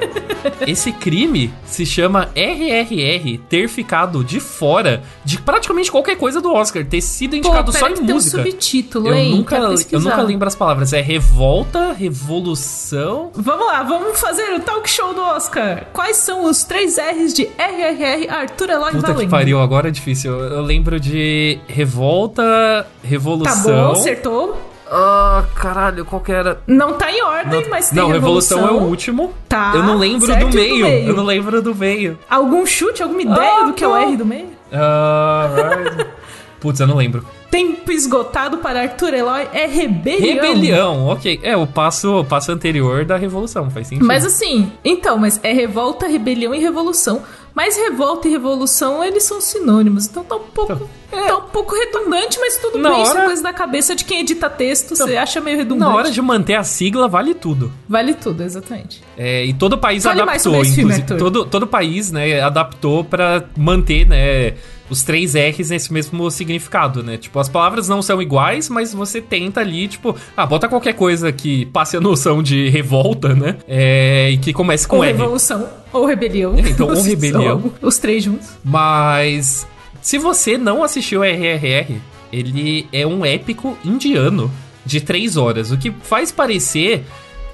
[0.67, 6.85] Esse crime se chama RRR ter ficado de fora de praticamente qualquer coisa do Oscar,
[6.85, 8.43] ter sido indicado só pera em que tem um música.
[8.43, 9.31] subtítulo, eu hein?
[9.37, 9.57] nunca,
[9.91, 10.93] eu nunca lembro as palavras.
[10.93, 13.31] É revolta, revolução.
[13.35, 15.87] Vamos lá, vamos fazer o talk show do Oscar.
[15.93, 20.33] Quais são os três R's de RRR Arthur Eloy Puta que pariu, agora é difícil.
[20.33, 23.63] Eu, lembro de revolta, Tá revolução.
[23.87, 24.70] bom, acertou.
[24.91, 26.61] Ah, caralho, qual que era?
[26.67, 28.59] Não tá em ordem, mas tem Não, revolução.
[28.59, 29.33] revolução é o último.
[29.49, 30.85] Tá, Eu não lembro do o do meio.
[30.85, 31.09] meio?
[31.09, 32.19] Eu não lembro do meio.
[32.29, 34.03] Algum chute, alguma ideia Ah, do que é o não.
[34.03, 34.49] R do meio?
[34.73, 36.07] Ah, right.
[36.61, 37.25] Putz, eu não lembro.
[37.51, 40.21] Tempo esgotado para Arthur Eloy é rebelião.
[40.45, 41.41] Rebelião, ok.
[41.43, 44.07] É o passo, o passo anterior da revolução, faz sentido.
[44.07, 47.23] Mas assim, então, mas é revolta, rebelião e revolução.
[47.55, 50.07] Mas revolta e revolução, eles são sinônimos.
[50.07, 53.03] Então tá um pouco, tá um pouco redundante, mas tudo Na bem.
[53.03, 54.95] Isso é hora- coisa da cabeça de quem edita texto.
[54.97, 55.91] Você acha meio redundante.
[55.91, 57.73] Na hora de manter a sigla, vale tudo.
[57.89, 59.03] Vale tudo, exatamente.
[59.17, 61.03] É, e todo país Fale mais adaptou, filme, inclusive.
[61.03, 61.19] Arthur.
[61.19, 64.55] todo, todo país, né, adaptou pra manter, né,
[64.89, 67.17] os três R's nesse mesmo significado, né?
[67.17, 71.31] Tipo, as palavras não são iguais, mas você tenta ali, tipo, ah, bota qualquer coisa
[71.31, 73.57] que passe a noção de revolta, né?
[73.69, 75.13] É, e que comece com ou R.
[75.13, 76.55] revolução, ou rebelião.
[76.59, 77.73] Então, ou rebelião.
[77.81, 78.49] Os três juntos.
[78.65, 79.65] Mas
[80.01, 82.01] se você não assistiu RRR,
[82.33, 84.51] ele é um épico indiano
[84.85, 87.05] de três horas, o que faz parecer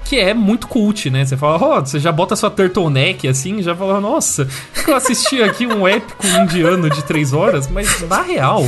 [0.07, 1.25] que é muito cult, né?
[1.25, 4.47] Você fala, ó, você já bota sua turtleneck assim, já fala, nossa,
[4.87, 8.65] eu assisti aqui um épico indiano de três horas, mas na real,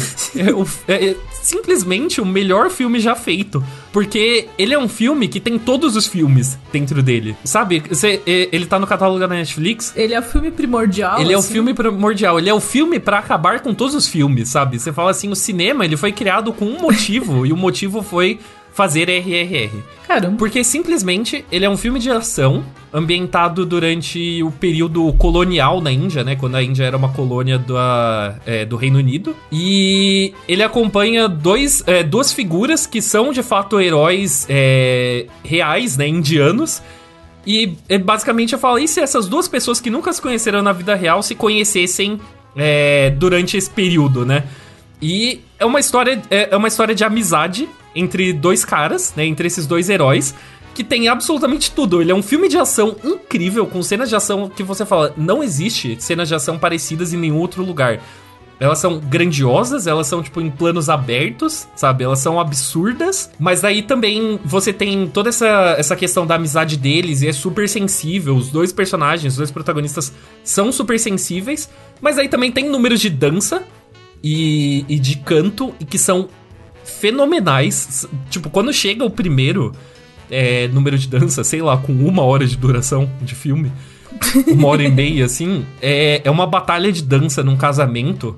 [0.88, 3.64] é, é- é simplesmente o melhor filme já feito.
[3.92, 7.36] Porque ele é um filme que tem todos os filmes dentro dele.
[7.44, 7.82] Sabe?
[7.90, 11.20] Você- ele tá no catálogo da Netflix, Ele é o filme primordial.
[11.20, 11.54] ele é o assim.
[11.54, 14.78] filme primordial, ele é o filme pra acabar com todos os filmes, sabe?
[14.80, 18.40] Você fala assim, o cinema, ele foi criado com um motivo, e o motivo foi
[18.80, 19.84] fazer RRR.
[20.07, 20.38] Caramba.
[20.38, 22.63] Porque simplesmente ele é um filme de ação
[22.93, 26.38] ambientado durante o período colonial na Índia, né?
[26.38, 27.75] Quando a Índia era uma colônia do,
[28.45, 29.36] é, do Reino Unido.
[29.51, 36.07] E ele acompanha dois, é, duas figuras que são de fato heróis é, reais, né?
[36.07, 36.82] Indianos.
[37.45, 40.71] E é, basicamente eu falo, e se essas duas pessoas que nunca se conheceram na
[40.71, 42.17] vida real se conhecessem
[42.55, 44.45] é, durante esse período, né?
[45.01, 49.26] E é uma história, é é uma história de amizade entre dois caras, né?
[49.26, 50.34] Entre esses dois heróis,
[50.74, 52.02] que tem absolutamente tudo.
[52.02, 55.44] Ele é um filme de ação incrível, com cenas de ação que você fala, não
[55.44, 58.00] existe cenas de ação parecidas em nenhum outro lugar.
[58.60, 62.04] Elas são grandiosas, elas são, tipo, em planos abertos, sabe?
[62.04, 63.32] Elas são absurdas.
[63.40, 67.70] Mas daí também você tem toda essa, essa questão da amizade deles e é super
[67.70, 68.36] sensível.
[68.36, 70.12] Os dois personagens, os dois protagonistas
[70.44, 71.70] são super sensíveis.
[72.02, 73.64] Mas aí também tem números de dança
[74.22, 76.28] e, e de canto e que são
[76.90, 78.08] fenomenais.
[78.30, 79.72] Tipo, quando chega o primeiro
[80.30, 83.72] é, número de dança, sei lá, com uma hora de duração de filme,
[84.48, 88.36] uma hora e meia, assim, é, é uma batalha de dança num casamento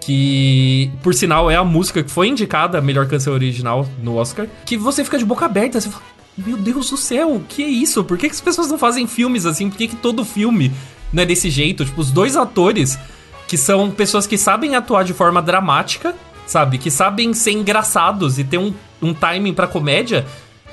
[0.00, 4.46] que, por sinal, é a música que foi indicada a melhor canção original no Oscar,
[4.64, 6.02] que você fica de boca aberta, você fala,
[6.36, 8.02] meu Deus do céu, o que é isso?
[8.02, 9.68] Por que, que as pessoas não fazem filmes assim?
[9.68, 10.72] Por que, que todo filme
[11.12, 11.84] não é desse jeito?
[11.84, 12.98] Tipo, os dois atores,
[13.46, 16.14] que são pessoas que sabem atuar de forma dramática,
[16.50, 16.78] sabe?
[16.78, 20.26] Que sabem ser engraçados e ter um, um timing pra comédia,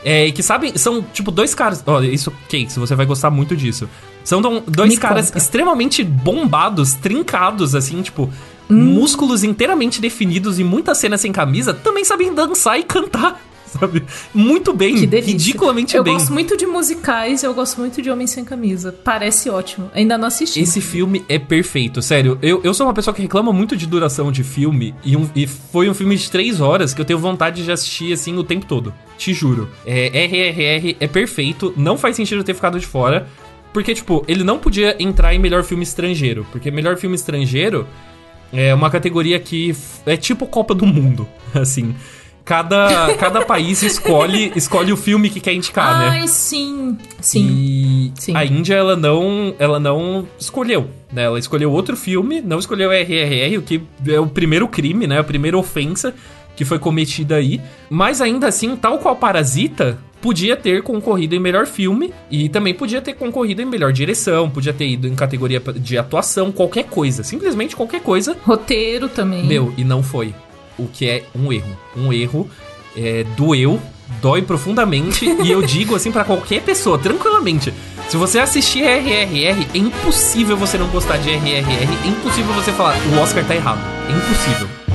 [0.03, 1.83] é, e que sabem, são tipo dois caras.
[1.85, 3.87] Olha, isso, Kate, você vai gostar muito disso.
[4.23, 5.37] São dois Me caras conta.
[5.37, 8.29] extremamente bombados, trincados, assim, tipo,
[8.69, 8.75] Hum.
[8.95, 13.39] músculos inteiramente definidos e muitas cenas sem camisa, também sabem dançar e cantar,
[13.79, 14.03] sabe?
[14.33, 15.31] Muito bem, Que delícia.
[15.33, 16.13] ridiculamente eu bem.
[16.13, 18.91] gosto muito de musicais, eu gosto muito de Homem Sem Camisa.
[19.03, 19.89] Parece ótimo.
[19.93, 20.59] Ainda não assisti.
[20.61, 22.37] Esse filme é perfeito, sério.
[22.41, 25.45] Eu, eu sou uma pessoa que reclama muito de duração de filme, e, um- e
[25.47, 28.65] foi um filme de três horas que eu tenho vontade de assistir assim o tempo
[28.65, 28.93] todo.
[29.17, 29.69] Te juro.
[29.85, 33.27] É, RRR é perfeito, não faz sentido eu ter ficado de fora.
[33.73, 36.47] Porque, tipo, ele não podia entrar em melhor filme estrangeiro.
[36.51, 37.85] Porque melhor filme estrangeiro
[38.51, 41.93] é uma categoria que é tipo Copa do Mundo, assim.
[42.47, 46.19] Cada, cada país escolhe, escolhe o filme que quer indicar, né?
[46.21, 46.97] Ai, sim.
[47.19, 47.45] Sim.
[47.45, 48.37] E Sim.
[48.37, 51.23] a Índia, ela não, ela não escolheu, né?
[51.23, 55.19] Ela escolheu outro filme, não escolheu RRR, o que é o primeiro crime, né?
[55.19, 56.15] A primeira ofensa
[56.55, 57.59] que foi cometida aí.
[57.89, 63.01] Mas ainda assim, tal qual Parasita, podia ter concorrido em melhor filme e também podia
[63.01, 67.75] ter concorrido em melhor direção, podia ter ido em categoria de atuação, qualquer coisa, simplesmente
[67.75, 68.37] qualquer coisa.
[68.43, 69.45] Roteiro também.
[69.45, 70.33] Meu, e não foi.
[70.77, 71.77] O que é um erro.
[71.95, 72.49] Um erro
[72.95, 73.79] é, doeu,
[74.21, 75.25] dói profundamente.
[75.43, 77.73] e eu digo assim pra qualquer pessoa, tranquilamente.
[78.09, 82.05] Se você assistir RRR, é impossível você não gostar de RRR.
[82.05, 83.79] É impossível você falar, o Oscar tá errado.
[84.07, 84.86] É impossível.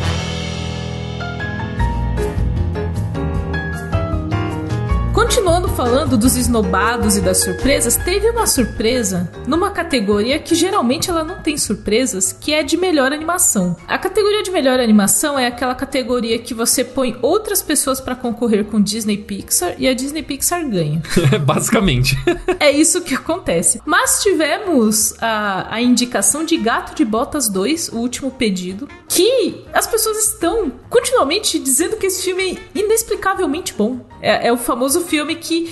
[5.32, 11.24] Continuando falando dos esnobados e das surpresas, teve uma surpresa numa categoria que geralmente ela
[11.24, 13.74] não tem surpresas, que é de melhor animação.
[13.88, 18.66] A categoria de melhor animação é aquela categoria que você põe outras pessoas pra concorrer
[18.66, 21.00] com Disney Pixar e a Disney Pixar ganha.
[21.40, 22.14] Basicamente.
[22.60, 23.80] É isso que acontece.
[23.86, 29.86] Mas tivemos a, a indicação de Gato de Botas 2, o último pedido, que as
[29.86, 34.11] pessoas estão continuamente dizendo que esse filme é inexplicavelmente bom.
[34.22, 35.70] É, é o famoso filme que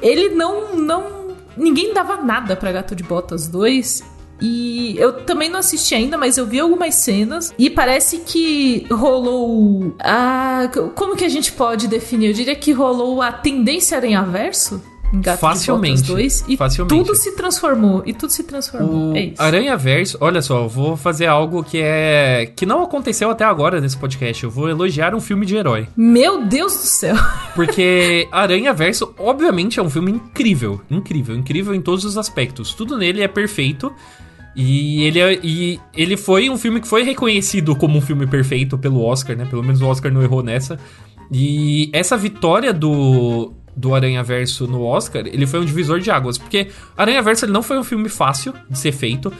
[0.00, 0.74] ele não.
[0.74, 4.10] não ninguém dava nada pra Gato de Botas 2.
[4.44, 9.94] E eu também não assisti ainda, mas eu vi algumas cenas e parece que rolou
[10.00, 12.28] a como que a gente pode definir?
[12.28, 14.82] Eu diria que rolou a tendência aranhaverso
[15.14, 16.94] Gato Facilmente, 2 e facilmente.
[16.94, 19.12] tudo se transformou, e tudo se transformou.
[19.12, 19.42] O é isso.
[19.42, 22.50] Aranha Verso, olha só, eu vou fazer algo que é.
[22.56, 24.42] que não aconteceu até agora nesse podcast.
[24.42, 25.86] Eu vou elogiar um filme de herói.
[25.96, 27.14] Meu Deus do céu.
[27.54, 30.80] Porque Aranha Verso, obviamente, é um filme incrível.
[30.90, 32.72] Incrível, incrível em todos os aspectos.
[32.72, 33.92] Tudo nele é perfeito.
[34.56, 38.76] E ele, é- e ele foi um filme que foi reconhecido como um filme perfeito
[38.78, 39.46] pelo Oscar, né?
[39.48, 40.78] Pelo menos o Oscar não errou nessa.
[41.30, 46.38] E essa vitória do, do Aranha Verso no Oscar, ele foi um divisor de águas.
[46.38, 49.32] Porque Aranha Verso não foi um filme fácil de ser feito.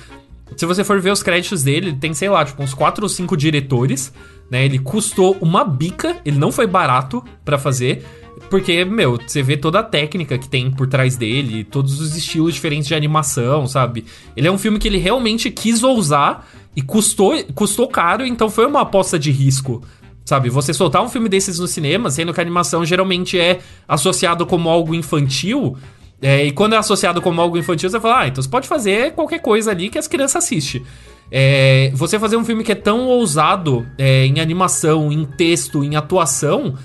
[0.56, 3.08] Se você for ver os créditos dele, ele tem, sei lá, tipo, uns 4 ou
[3.08, 4.12] 5 diretores,
[4.50, 4.64] né?
[4.64, 8.04] Ele custou uma bica, ele não foi barato pra fazer.
[8.50, 12.54] Porque, meu, você vê toda a técnica que tem por trás dele, todos os estilos
[12.54, 14.04] diferentes de animação, sabe?
[14.36, 18.66] Ele é um filme que ele realmente quis ousar e custou, custou caro, então foi
[18.66, 19.82] uma aposta de risco,
[20.24, 20.48] sabe?
[20.48, 24.68] Você soltar um filme desses no cinema, sendo que a animação geralmente é associado como
[24.68, 25.76] algo infantil,
[26.22, 29.12] é, e quando é associado como algo infantil, você fala, ah, então você pode fazer
[29.12, 30.82] qualquer coisa ali que as crianças assistem.
[31.30, 35.96] É, você fazer um filme que é tão ousado é, em animação, em texto, em
[35.96, 36.76] atuação,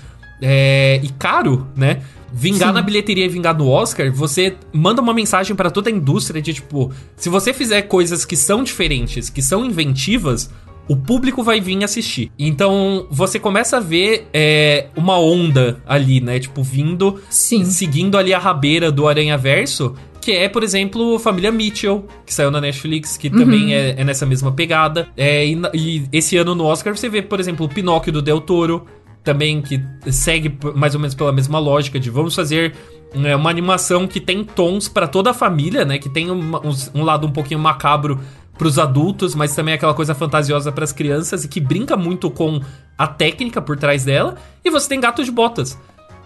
[0.42, 2.02] é, e caro, né?
[2.32, 2.74] Vingar Sim.
[2.74, 6.52] na bilheteria e vingar no Oscar, você manda uma mensagem pra toda a indústria de
[6.52, 10.50] tipo, se você fizer coisas que são diferentes, que são inventivas,
[10.88, 12.32] o público vai vir assistir.
[12.38, 16.38] Então você começa a ver é, uma onda ali, né?
[16.40, 17.64] Tipo, vindo Sim.
[17.64, 22.50] seguindo ali a rabeira do Aranha Verso, que é, por exemplo, Família Mitchell, que saiu
[22.50, 25.08] na Netflix, que também é, é nessa mesma pegada.
[25.16, 28.40] É, e, e esse ano no Oscar você vê, por exemplo, o Pinóquio do Del
[28.40, 28.84] Toro,
[29.22, 29.80] também que
[30.10, 32.72] segue mais ou menos pela mesma lógica de vamos fazer
[33.14, 35.98] né, uma animação que tem tons pra toda a família, né?
[35.98, 38.20] Que tem uma- uns- um lado um pouquinho macabro
[38.58, 42.60] pros adultos, mas também aquela coisa fantasiosa pras crianças e que brinca muito com
[42.98, 44.34] a técnica por trás dela.
[44.64, 45.78] E você tem Gato de Botas,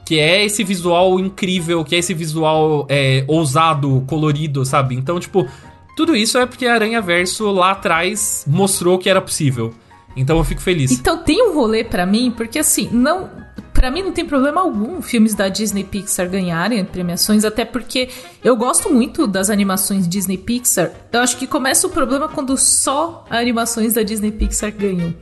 [0.05, 4.95] que é esse visual incrível, que é esse visual é, ousado, colorido, sabe?
[4.95, 5.47] Então, tipo,
[5.95, 9.75] tudo isso é porque Aranha Verso lá atrás mostrou que era possível.
[10.17, 10.91] Então eu fico feliz.
[10.93, 13.31] Então tem um rolê pra mim, porque assim, não.
[13.73, 18.11] Pra mim não tem problema algum filmes da Disney Pixar ganharem premiações, até porque
[18.45, 20.93] eu gosto muito das animações Disney Pixar.
[21.13, 25.13] Eu acho que começa o problema quando só animações da Disney Pixar ganham.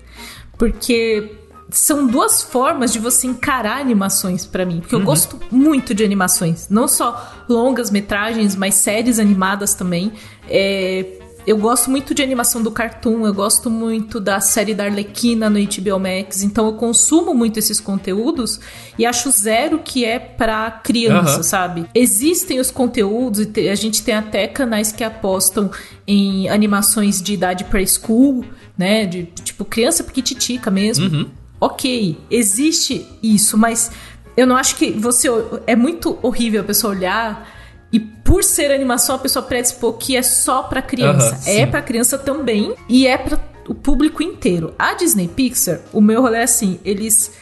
[0.58, 1.38] Porque
[1.70, 6.68] são duas formas de você encarar animações pra mim, porque eu gosto muito de animações,
[6.68, 10.12] não só longas metragens, mas séries animadas também.
[10.48, 11.06] É,
[11.50, 15.58] eu gosto muito de animação do Cartoon, eu gosto muito da série da Arlequina no
[15.58, 18.60] HBO Max, então eu consumo muito esses conteúdos
[18.96, 21.42] e acho zero que é pra criança, uhum.
[21.42, 21.86] sabe?
[21.92, 25.72] Existem os conteúdos, e a gente tem até canais que apostam
[26.06, 28.44] em animações de idade preschool,
[28.78, 29.04] né?
[29.04, 31.06] De tipo criança piquititica mesmo.
[31.06, 31.26] Uhum.
[31.60, 33.90] Ok, existe isso, mas
[34.36, 35.26] eu não acho que você.
[35.66, 37.59] É muito horrível a pessoa olhar
[37.92, 41.34] e por ser animação, a pessoa predispor que é só para criança.
[41.34, 44.74] Uhum, é para criança também e é para o público inteiro.
[44.78, 47.32] A Disney Pixar, o meu rolê é assim, eles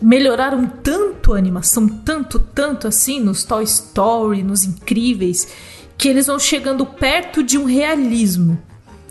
[0.00, 5.48] melhoraram tanto a animação, tanto, tanto assim nos Toy Story, nos Incríveis,
[5.96, 8.58] que eles vão chegando perto de um realismo.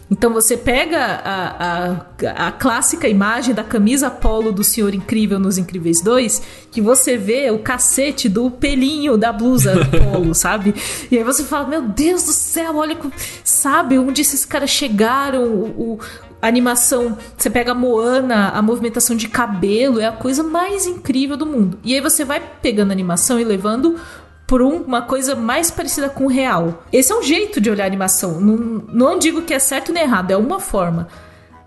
[0.10, 1.91] Então você pega a,
[2.26, 6.41] a, a, clássica imagem da camisa polo do Senhor Incrível nos Incríveis 2,
[6.72, 10.74] que você vê o cacete do pelinho da blusa polo, sabe?
[11.12, 12.97] E aí você fala, meu Deus do céu, olha,
[13.43, 15.99] sabe onde esses caras chegaram, o, o
[16.39, 21.36] a animação, você pega a Moana, a movimentação de cabelo, é a coisa mais incrível
[21.36, 21.80] do mundo.
[21.84, 23.99] E aí você vai pegando a animação e levando
[24.48, 26.86] por uma coisa mais parecida com o real.
[26.91, 28.39] Esse é um jeito de olhar animação.
[28.39, 28.56] Não,
[28.88, 31.10] não digo que é certo nem errado, é uma forma.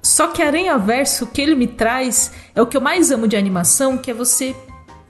[0.02, 3.28] Só que Aranha Verso, o que ele me traz, é o que eu mais amo
[3.28, 4.56] de animação, que é você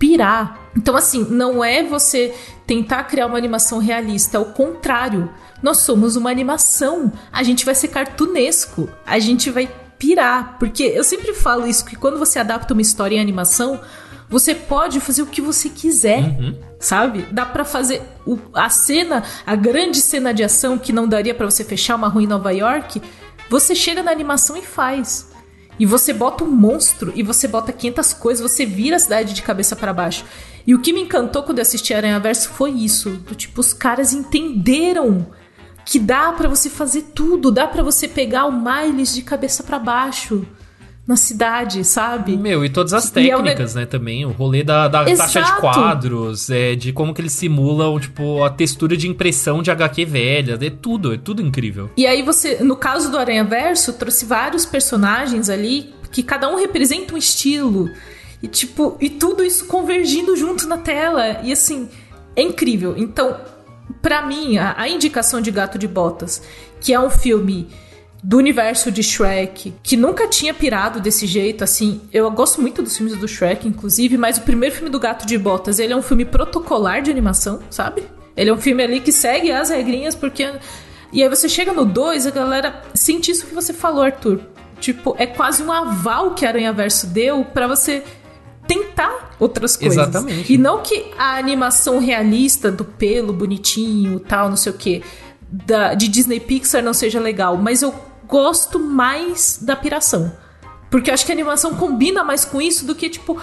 [0.00, 0.58] pirar.
[0.76, 2.34] Então, assim, não é você
[2.66, 5.30] tentar criar uma animação realista, é o contrário.
[5.62, 7.12] Nós somos uma animação.
[7.30, 8.88] A gente vai ser cartunesco.
[9.06, 10.56] A gente vai pirar.
[10.58, 13.80] Porque eu sempre falo isso, que quando você adapta uma história em animação,
[14.30, 16.56] você pode fazer o que você quiser, uhum.
[16.78, 17.26] sabe?
[17.32, 21.50] Dá para fazer o, a cena, a grande cena de ação que não daria para
[21.50, 23.02] você fechar uma rua em Nova York.
[23.50, 25.28] Você chega na animação e faz.
[25.80, 29.42] E você bota um monstro e você bota 500 coisas, você vira a cidade de
[29.42, 30.24] cabeça para baixo.
[30.64, 33.72] E o que me encantou quando eu assisti Aranha Verso foi isso, do tipo os
[33.72, 35.26] caras entenderam
[35.84, 39.78] que dá para você fazer tudo, dá para você pegar o Miles de cabeça para
[39.78, 40.46] baixo
[41.10, 42.36] na cidade, sabe?
[42.36, 44.24] Meu, e todas as técnicas, é né, também.
[44.24, 48.48] O rolê da, da taxa de quadros, é, de como que eles simulam, tipo, a
[48.48, 50.56] textura de impressão de HQ velha.
[50.64, 51.90] É tudo, é tudo incrível.
[51.96, 56.56] E aí você, no caso do Aranha Verso, trouxe vários personagens ali que cada um
[56.56, 57.90] representa um estilo.
[58.40, 61.40] E tipo, e tudo isso convergindo junto na tela.
[61.42, 61.88] E assim,
[62.36, 62.94] é incrível.
[62.96, 63.36] Então,
[64.00, 66.40] para mim, a, a indicação de Gato de Botas,
[66.80, 67.68] que é um filme
[68.22, 72.02] do universo de Shrek, que nunca tinha pirado desse jeito, assim.
[72.12, 75.38] Eu gosto muito dos filmes do Shrek, inclusive, mas o primeiro filme do Gato de
[75.38, 78.02] Botas, ele é um filme protocolar de animação, sabe?
[78.36, 80.50] Ele é um filme ali que segue as regrinhas, porque.
[81.12, 84.40] E aí você chega no 2, a galera sente isso que você falou, Arthur.
[84.78, 88.02] Tipo, é quase um aval que Aranha Verso deu para você
[88.66, 89.98] tentar outras coisas.
[89.98, 90.52] Exatamente.
[90.52, 95.02] E não que a animação realista do pelo bonitinho, tal, não sei o quê,
[95.50, 97.92] da, de Disney Pixar não seja legal, mas eu
[98.30, 100.32] gosto mais da piração.
[100.90, 103.40] Porque eu acho que a animação combina mais com isso do que, tipo,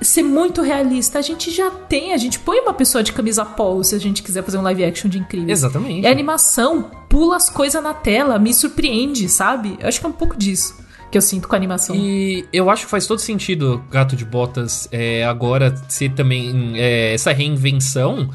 [0.00, 1.18] ser muito realista.
[1.18, 4.22] A gente já tem, a gente põe uma pessoa de camisa polo se a gente
[4.22, 5.50] quiser fazer um live action de incrível.
[5.50, 6.02] Exatamente.
[6.02, 9.76] E a animação pula as coisas na tela, me surpreende, sabe?
[9.80, 11.94] Eu acho que é um pouco disso que eu sinto com a animação.
[11.94, 17.14] E eu acho que faz todo sentido Gato de Botas é, agora ser também é,
[17.14, 18.28] essa reinvenção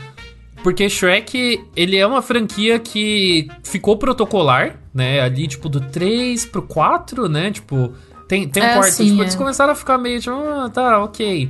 [0.64, 5.22] porque Shrek, ele é uma franquia que ficou protocolar, né?
[5.22, 7.52] Ali, tipo, do 3 pro 4, né?
[7.52, 7.94] Tipo,
[8.28, 8.92] tem, tem um é, quarto.
[8.92, 9.24] Sim, tipo, é.
[9.24, 11.50] eles começaram a ficar meio tipo, ah, tá, ok.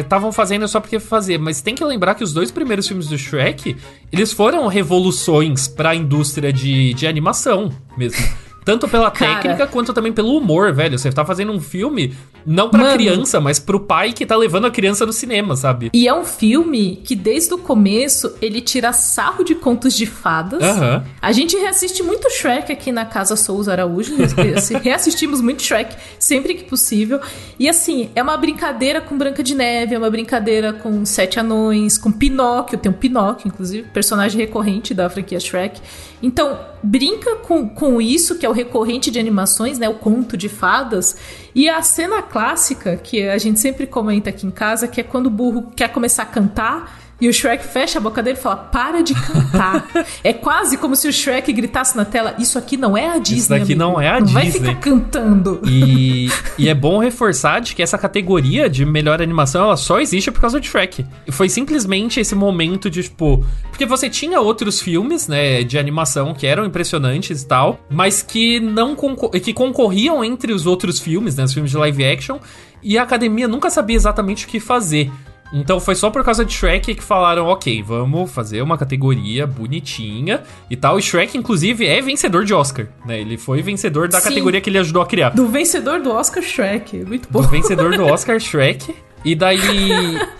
[0.00, 3.08] Estavam é, fazendo só porque fazer, mas tem que lembrar que os dois primeiros filmes
[3.08, 3.76] do Shrek,
[4.12, 8.24] eles foram revoluções para a indústria de, de animação mesmo.
[8.66, 10.98] Tanto pela Cara, técnica quanto também pelo humor, velho.
[10.98, 14.66] Você tá fazendo um filme não pra Mano, criança, mas pro pai que tá levando
[14.66, 15.88] a criança no cinema, sabe?
[15.94, 20.60] E é um filme que desde o começo ele tira sarro de contos de fadas.
[20.64, 21.00] Uhum.
[21.22, 24.16] A gente reassiste muito Shrek aqui na casa Souza Araújo.
[24.82, 27.20] reassistimos muito Shrek sempre que possível.
[27.60, 31.96] E assim, é uma brincadeira com Branca de Neve, é uma brincadeira com Sete Anões,
[31.96, 32.76] com Pinóquio.
[32.76, 35.80] Tem um Pinóquio, inclusive, personagem recorrente da franquia Shrek.
[36.22, 39.88] Então, brinca com, com isso, que é o recorrente de animações, né?
[39.88, 41.16] O conto de fadas.
[41.54, 45.26] E a cena clássica, que a gente sempre comenta aqui em casa, que é quando
[45.26, 48.56] o burro quer começar a cantar e o Shrek fecha a boca dele e fala:
[48.56, 49.88] Para de cantar.
[50.22, 53.38] é quase como se o Shrek gritasse na tela: Isso aqui não é a Disney.
[53.38, 53.78] Isso daqui amigo.
[53.78, 54.42] não é a não Disney.
[54.42, 55.60] Vai ficar cantando.
[55.64, 60.30] E, e é bom reforçar de que essa categoria de melhor animação ela só existe
[60.30, 61.06] por causa de Shrek.
[61.30, 63.42] Foi simplesmente esse momento de, tipo.
[63.70, 68.60] Porque você tinha outros filmes, né, de animação que eram impressionantes e tal, mas que
[68.60, 72.38] não concor que concorriam entre os outros filmes, né, os filmes de live action,
[72.82, 75.10] e a academia nunca sabia exatamente o que fazer.
[75.52, 80.42] Então foi só por causa de Shrek que falaram, ok, vamos fazer uma categoria bonitinha
[80.70, 80.98] e tal.
[80.98, 83.20] E Shrek, inclusive, é vencedor de Oscar, né?
[83.20, 84.28] Ele foi vencedor da Sim.
[84.28, 85.30] categoria que ele ajudou a criar.
[85.30, 87.42] Do vencedor do Oscar Shrek, muito bom.
[87.42, 88.94] Do vencedor do Oscar Shrek.
[89.26, 89.58] E daí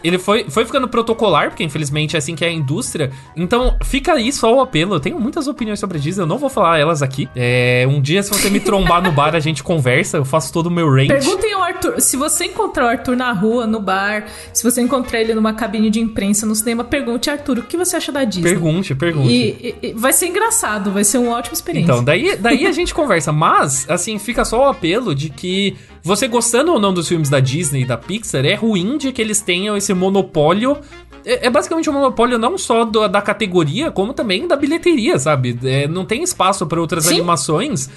[0.05, 3.11] ele foi, foi ficando protocolar, porque infelizmente é assim que é a indústria.
[3.35, 4.95] Então fica aí só o apelo.
[4.95, 7.29] Eu tenho muitas opiniões sobre a Disney, eu não vou falar elas aqui.
[7.35, 10.69] É, um dia, se você me trombar no bar, a gente conversa, eu faço todo
[10.69, 11.09] o meu range.
[11.09, 12.01] Perguntem ao Arthur.
[12.01, 15.91] Se você encontrar o Arthur na rua, no bar, se você encontrar ele numa cabine
[15.91, 18.49] de imprensa, no cinema, pergunte, Arthur, o que você acha da Disney?
[18.51, 19.33] Pergunte, pergunte.
[19.33, 21.91] E, e, vai ser engraçado, vai ser uma ótima experiência.
[21.91, 23.33] Então, daí, daí a gente conversa.
[23.33, 25.75] Mas, assim, fica só o apelo de que
[26.07, 29.23] você gostando ou não dos filmes da Disney e da Pixar, é ruim de que
[29.23, 30.77] eles tenham esse monopólio.
[31.25, 35.59] É, é basicamente um monopólio não só do, da categoria, como também da bilheteria, sabe?
[35.65, 37.15] É, não tem espaço para outras Sim.
[37.15, 37.89] animações.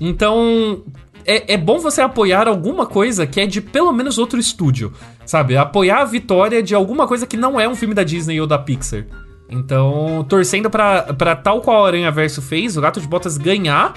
[0.00, 0.82] Então,
[1.24, 4.92] é, é, bom você apoiar alguma coisa que é de pelo menos outro estúdio,
[5.26, 5.56] sabe?
[5.56, 8.58] Apoiar a vitória de alguma coisa que não é um filme da Disney ou da
[8.58, 9.04] Pixar.
[9.50, 13.94] Então, torcendo para tal qual a Aranha Verso fez, o Gato de Botas ganhar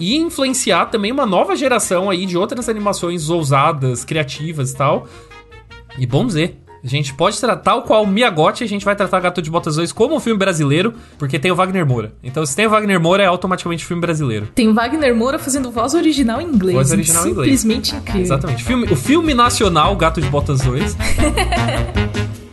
[0.00, 5.06] e influenciar também uma nova geração aí de outras animações ousadas, criativas e tal.
[5.98, 9.40] E bom dizer, a gente pode tratar, tal qual Miyagote, a gente vai tratar Gato
[9.40, 12.12] de Botas 2 como um filme brasileiro, porque tem o Wagner Moura.
[12.22, 14.48] Então, se tem o Wagner Moura, é automaticamente filme brasileiro.
[14.54, 16.76] Tem o Wagner Moura fazendo voz original em inglês.
[16.76, 17.60] Voz original em inglês.
[17.60, 18.22] Simplesmente incrível.
[18.22, 18.64] Exatamente.
[18.64, 20.96] Filme, o filme nacional Gato de Botas 2.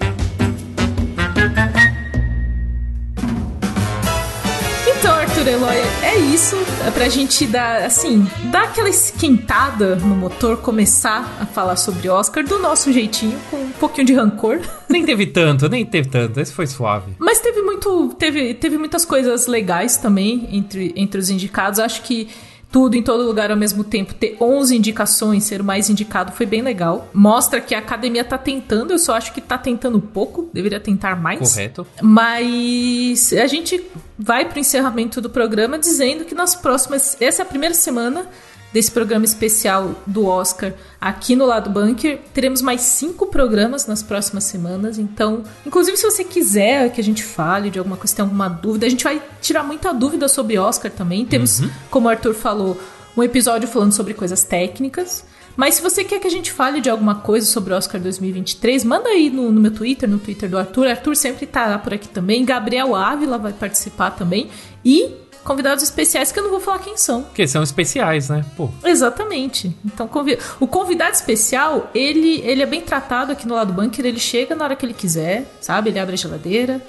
[5.42, 6.56] Arthur Eloy, é isso.
[6.86, 12.44] É pra gente dar, assim, dar aquela esquentada no motor, começar a falar sobre Oscar
[12.44, 14.60] do nosso jeitinho, com um pouquinho de rancor.
[14.88, 16.40] Nem teve tanto, nem teve tanto.
[16.40, 17.14] Esse foi suave.
[17.18, 18.14] Mas teve muito.
[18.20, 21.80] Teve, teve muitas coisas legais também entre, entre os indicados.
[21.80, 22.28] Acho que
[22.72, 26.46] tudo em todo lugar ao mesmo tempo, ter 11 indicações, ser o mais indicado, foi
[26.46, 27.10] bem legal.
[27.14, 31.16] Mostra que a academia tá tentando, eu só acho que tá tentando pouco, deveria tentar
[31.20, 31.40] mais.
[31.40, 31.86] Correto.
[32.02, 33.84] Mas a gente
[34.18, 37.18] vai pro encerramento do programa dizendo que nas próximas.
[37.20, 38.28] Essa é a primeira semana
[38.74, 42.20] desse programa especial do Oscar aqui no Lado Bunker.
[42.34, 44.98] Teremos mais cinco programas nas próximas semanas.
[44.98, 48.86] Então, inclusive, se você quiser que a gente fale de alguma coisa, tem alguma dúvida,
[48.86, 51.26] a gente vai tirar muita dúvida sobre Oscar também.
[51.26, 51.70] Temos, uhum.
[51.90, 52.80] como o Arthur falou,
[53.16, 55.26] um episódio falando sobre coisas técnicas.
[55.56, 58.86] Mas se você quer que a gente fale de alguma coisa sobre o Oscar 2023,
[58.86, 60.88] manda aí no, no meu Twitter, no Twitter do Arthur.
[60.88, 62.46] Arthur sempre tá por aqui também.
[62.46, 64.50] Gabriel Ávila vai participar também.
[64.84, 65.12] E
[65.44, 67.24] convidados especiais que eu não vou falar quem são.
[67.24, 68.46] Porque são especiais, né?
[68.56, 68.70] Pô.
[68.84, 69.76] Exatamente.
[69.86, 70.40] Então, convid...
[70.60, 74.64] o convidado especial, ele, ele é bem tratado aqui no lado bunker, ele chega na
[74.64, 75.90] hora que ele quiser, sabe?
[75.90, 76.82] Ele abre a geladeira,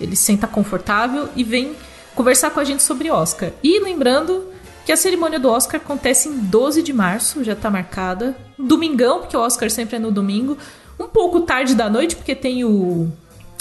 [0.00, 1.74] ele senta confortável e vem
[2.14, 3.50] conversar com a gente sobre Oscar.
[3.62, 4.52] E lembrando
[4.84, 8.36] que a cerimônia do Oscar acontece em 12 de março, já tá marcada.
[8.56, 10.56] Domingão, porque o Oscar sempre é no domingo.
[10.98, 13.10] Um pouco tarde da noite, porque tem o,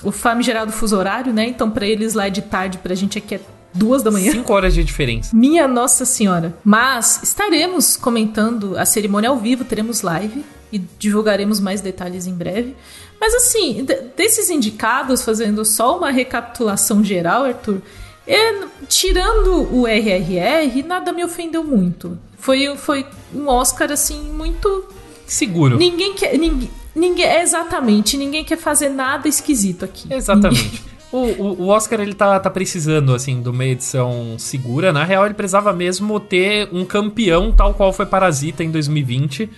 [0.03, 1.47] o famigerado fuso horário, né?
[1.47, 3.39] Então, para eles lá é de tarde, pra gente aqui é
[3.76, 4.32] duas da manhã.
[4.32, 5.36] Cinco horas de diferença.
[5.36, 6.57] Minha Nossa Senhora.
[6.63, 12.76] Mas estaremos comentando a cerimônia ao vivo, teremos live e divulgaremos mais detalhes em breve.
[13.19, 17.82] Mas assim, desses indicados, fazendo só uma recapitulação geral, Arthur,
[18.28, 22.17] é, tirando o RRR, nada me ofendeu muito.
[22.38, 24.86] Foi, foi um Oscar assim muito
[25.26, 25.78] seguro.
[25.78, 30.13] Ninguém quer, ninguém, ninguém exatamente, ninguém quer fazer nada esquisito aqui.
[30.13, 30.63] Exatamente.
[30.63, 30.94] Ninguém...
[31.11, 34.91] O, o, o, Oscar, ele tá, tá precisando, assim, de uma edição segura.
[34.91, 39.49] Na real, ele precisava mesmo ter um campeão tal qual foi Parasita em 2020.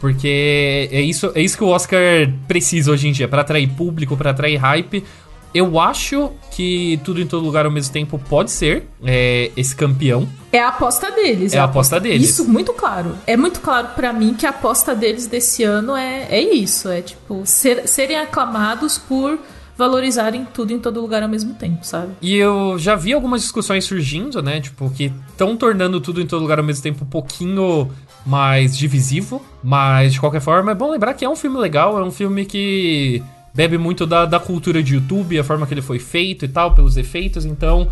[0.00, 2.00] Porque é isso, é isso que o Oscar
[2.46, 5.04] precisa hoje em dia, para atrair público, para atrair hype.
[5.52, 10.28] Eu acho que tudo em todo lugar ao mesmo tempo pode ser é, esse campeão.
[10.52, 11.54] É a aposta deles.
[11.54, 12.30] É a aposta, aposta deles.
[12.30, 13.16] Isso, muito claro.
[13.26, 16.88] É muito claro para mim que a aposta deles desse ano é, é isso.
[16.88, 19.38] É tipo, ser, serem aclamados por
[19.78, 22.12] valorizarem tudo em todo lugar ao mesmo tempo, sabe?
[22.20, 24.60] E eu já vi algumas discussões surgindo, né?
[24.60, 27.88] Tipo, que estão tornando tudo em todo lugar ao mesmo tempo um pouquinho
[28.26, 29.40] mais divisivo.
[29.62, 32.44] Mas, de qualquer forma, é bom lembrar que é um filme legal, é um filme
[32.44, 33.22] que
[33.54, 36.74] bebe muito da, da cultura de YouTube, a forma que ele foi feito e tal,
[36.74, 37.44] pelos efeitos.
[37.44, 37.88] Então,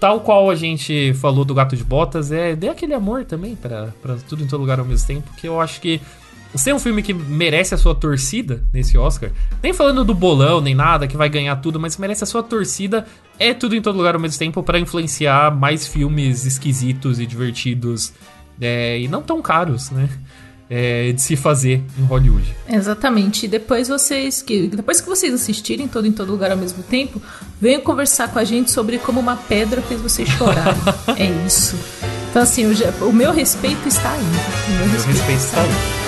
[0.00, 3.92] tal qual a gente falou do Gato de Botas, é dê aquele amor também para
[4.28, 6.00] tudo em todo lugar ao mesmo tempo, que eu acho que
[6.56, 9.30] ser um filme que merece a sua torcida nesse Oscar,
[9.62, 13.06] nem falando do bolão nem nada que vai ganhar tudo, mas merece a sua torcida,
[13.38, 18.12] é tudo em todo lugar ao mesmo tempo para influenciar mais filmes esquisitos e divertidos
[18.60, 20.08] é, e não tão caros, né?
[20.70, 22.54] É, de se fazer em Hollywood.
[22.68, 23.46] Exatamente.
[23.46, 27.22] E depois vocês que depois que vocês assistirem todo em todo lugar ao mesmo tempo,
[27.58, 30.74] venham conversar com a gente sobre como uma pedra fez vocês chorarem.
[31.16, 31.74] é isso.
[32.28, 34.20] Então assim, o, o meu respeito está aí.
[34.20, 35.70] O meu, meu respeito, respeito, está aí.
[35.70, 36.07] aí.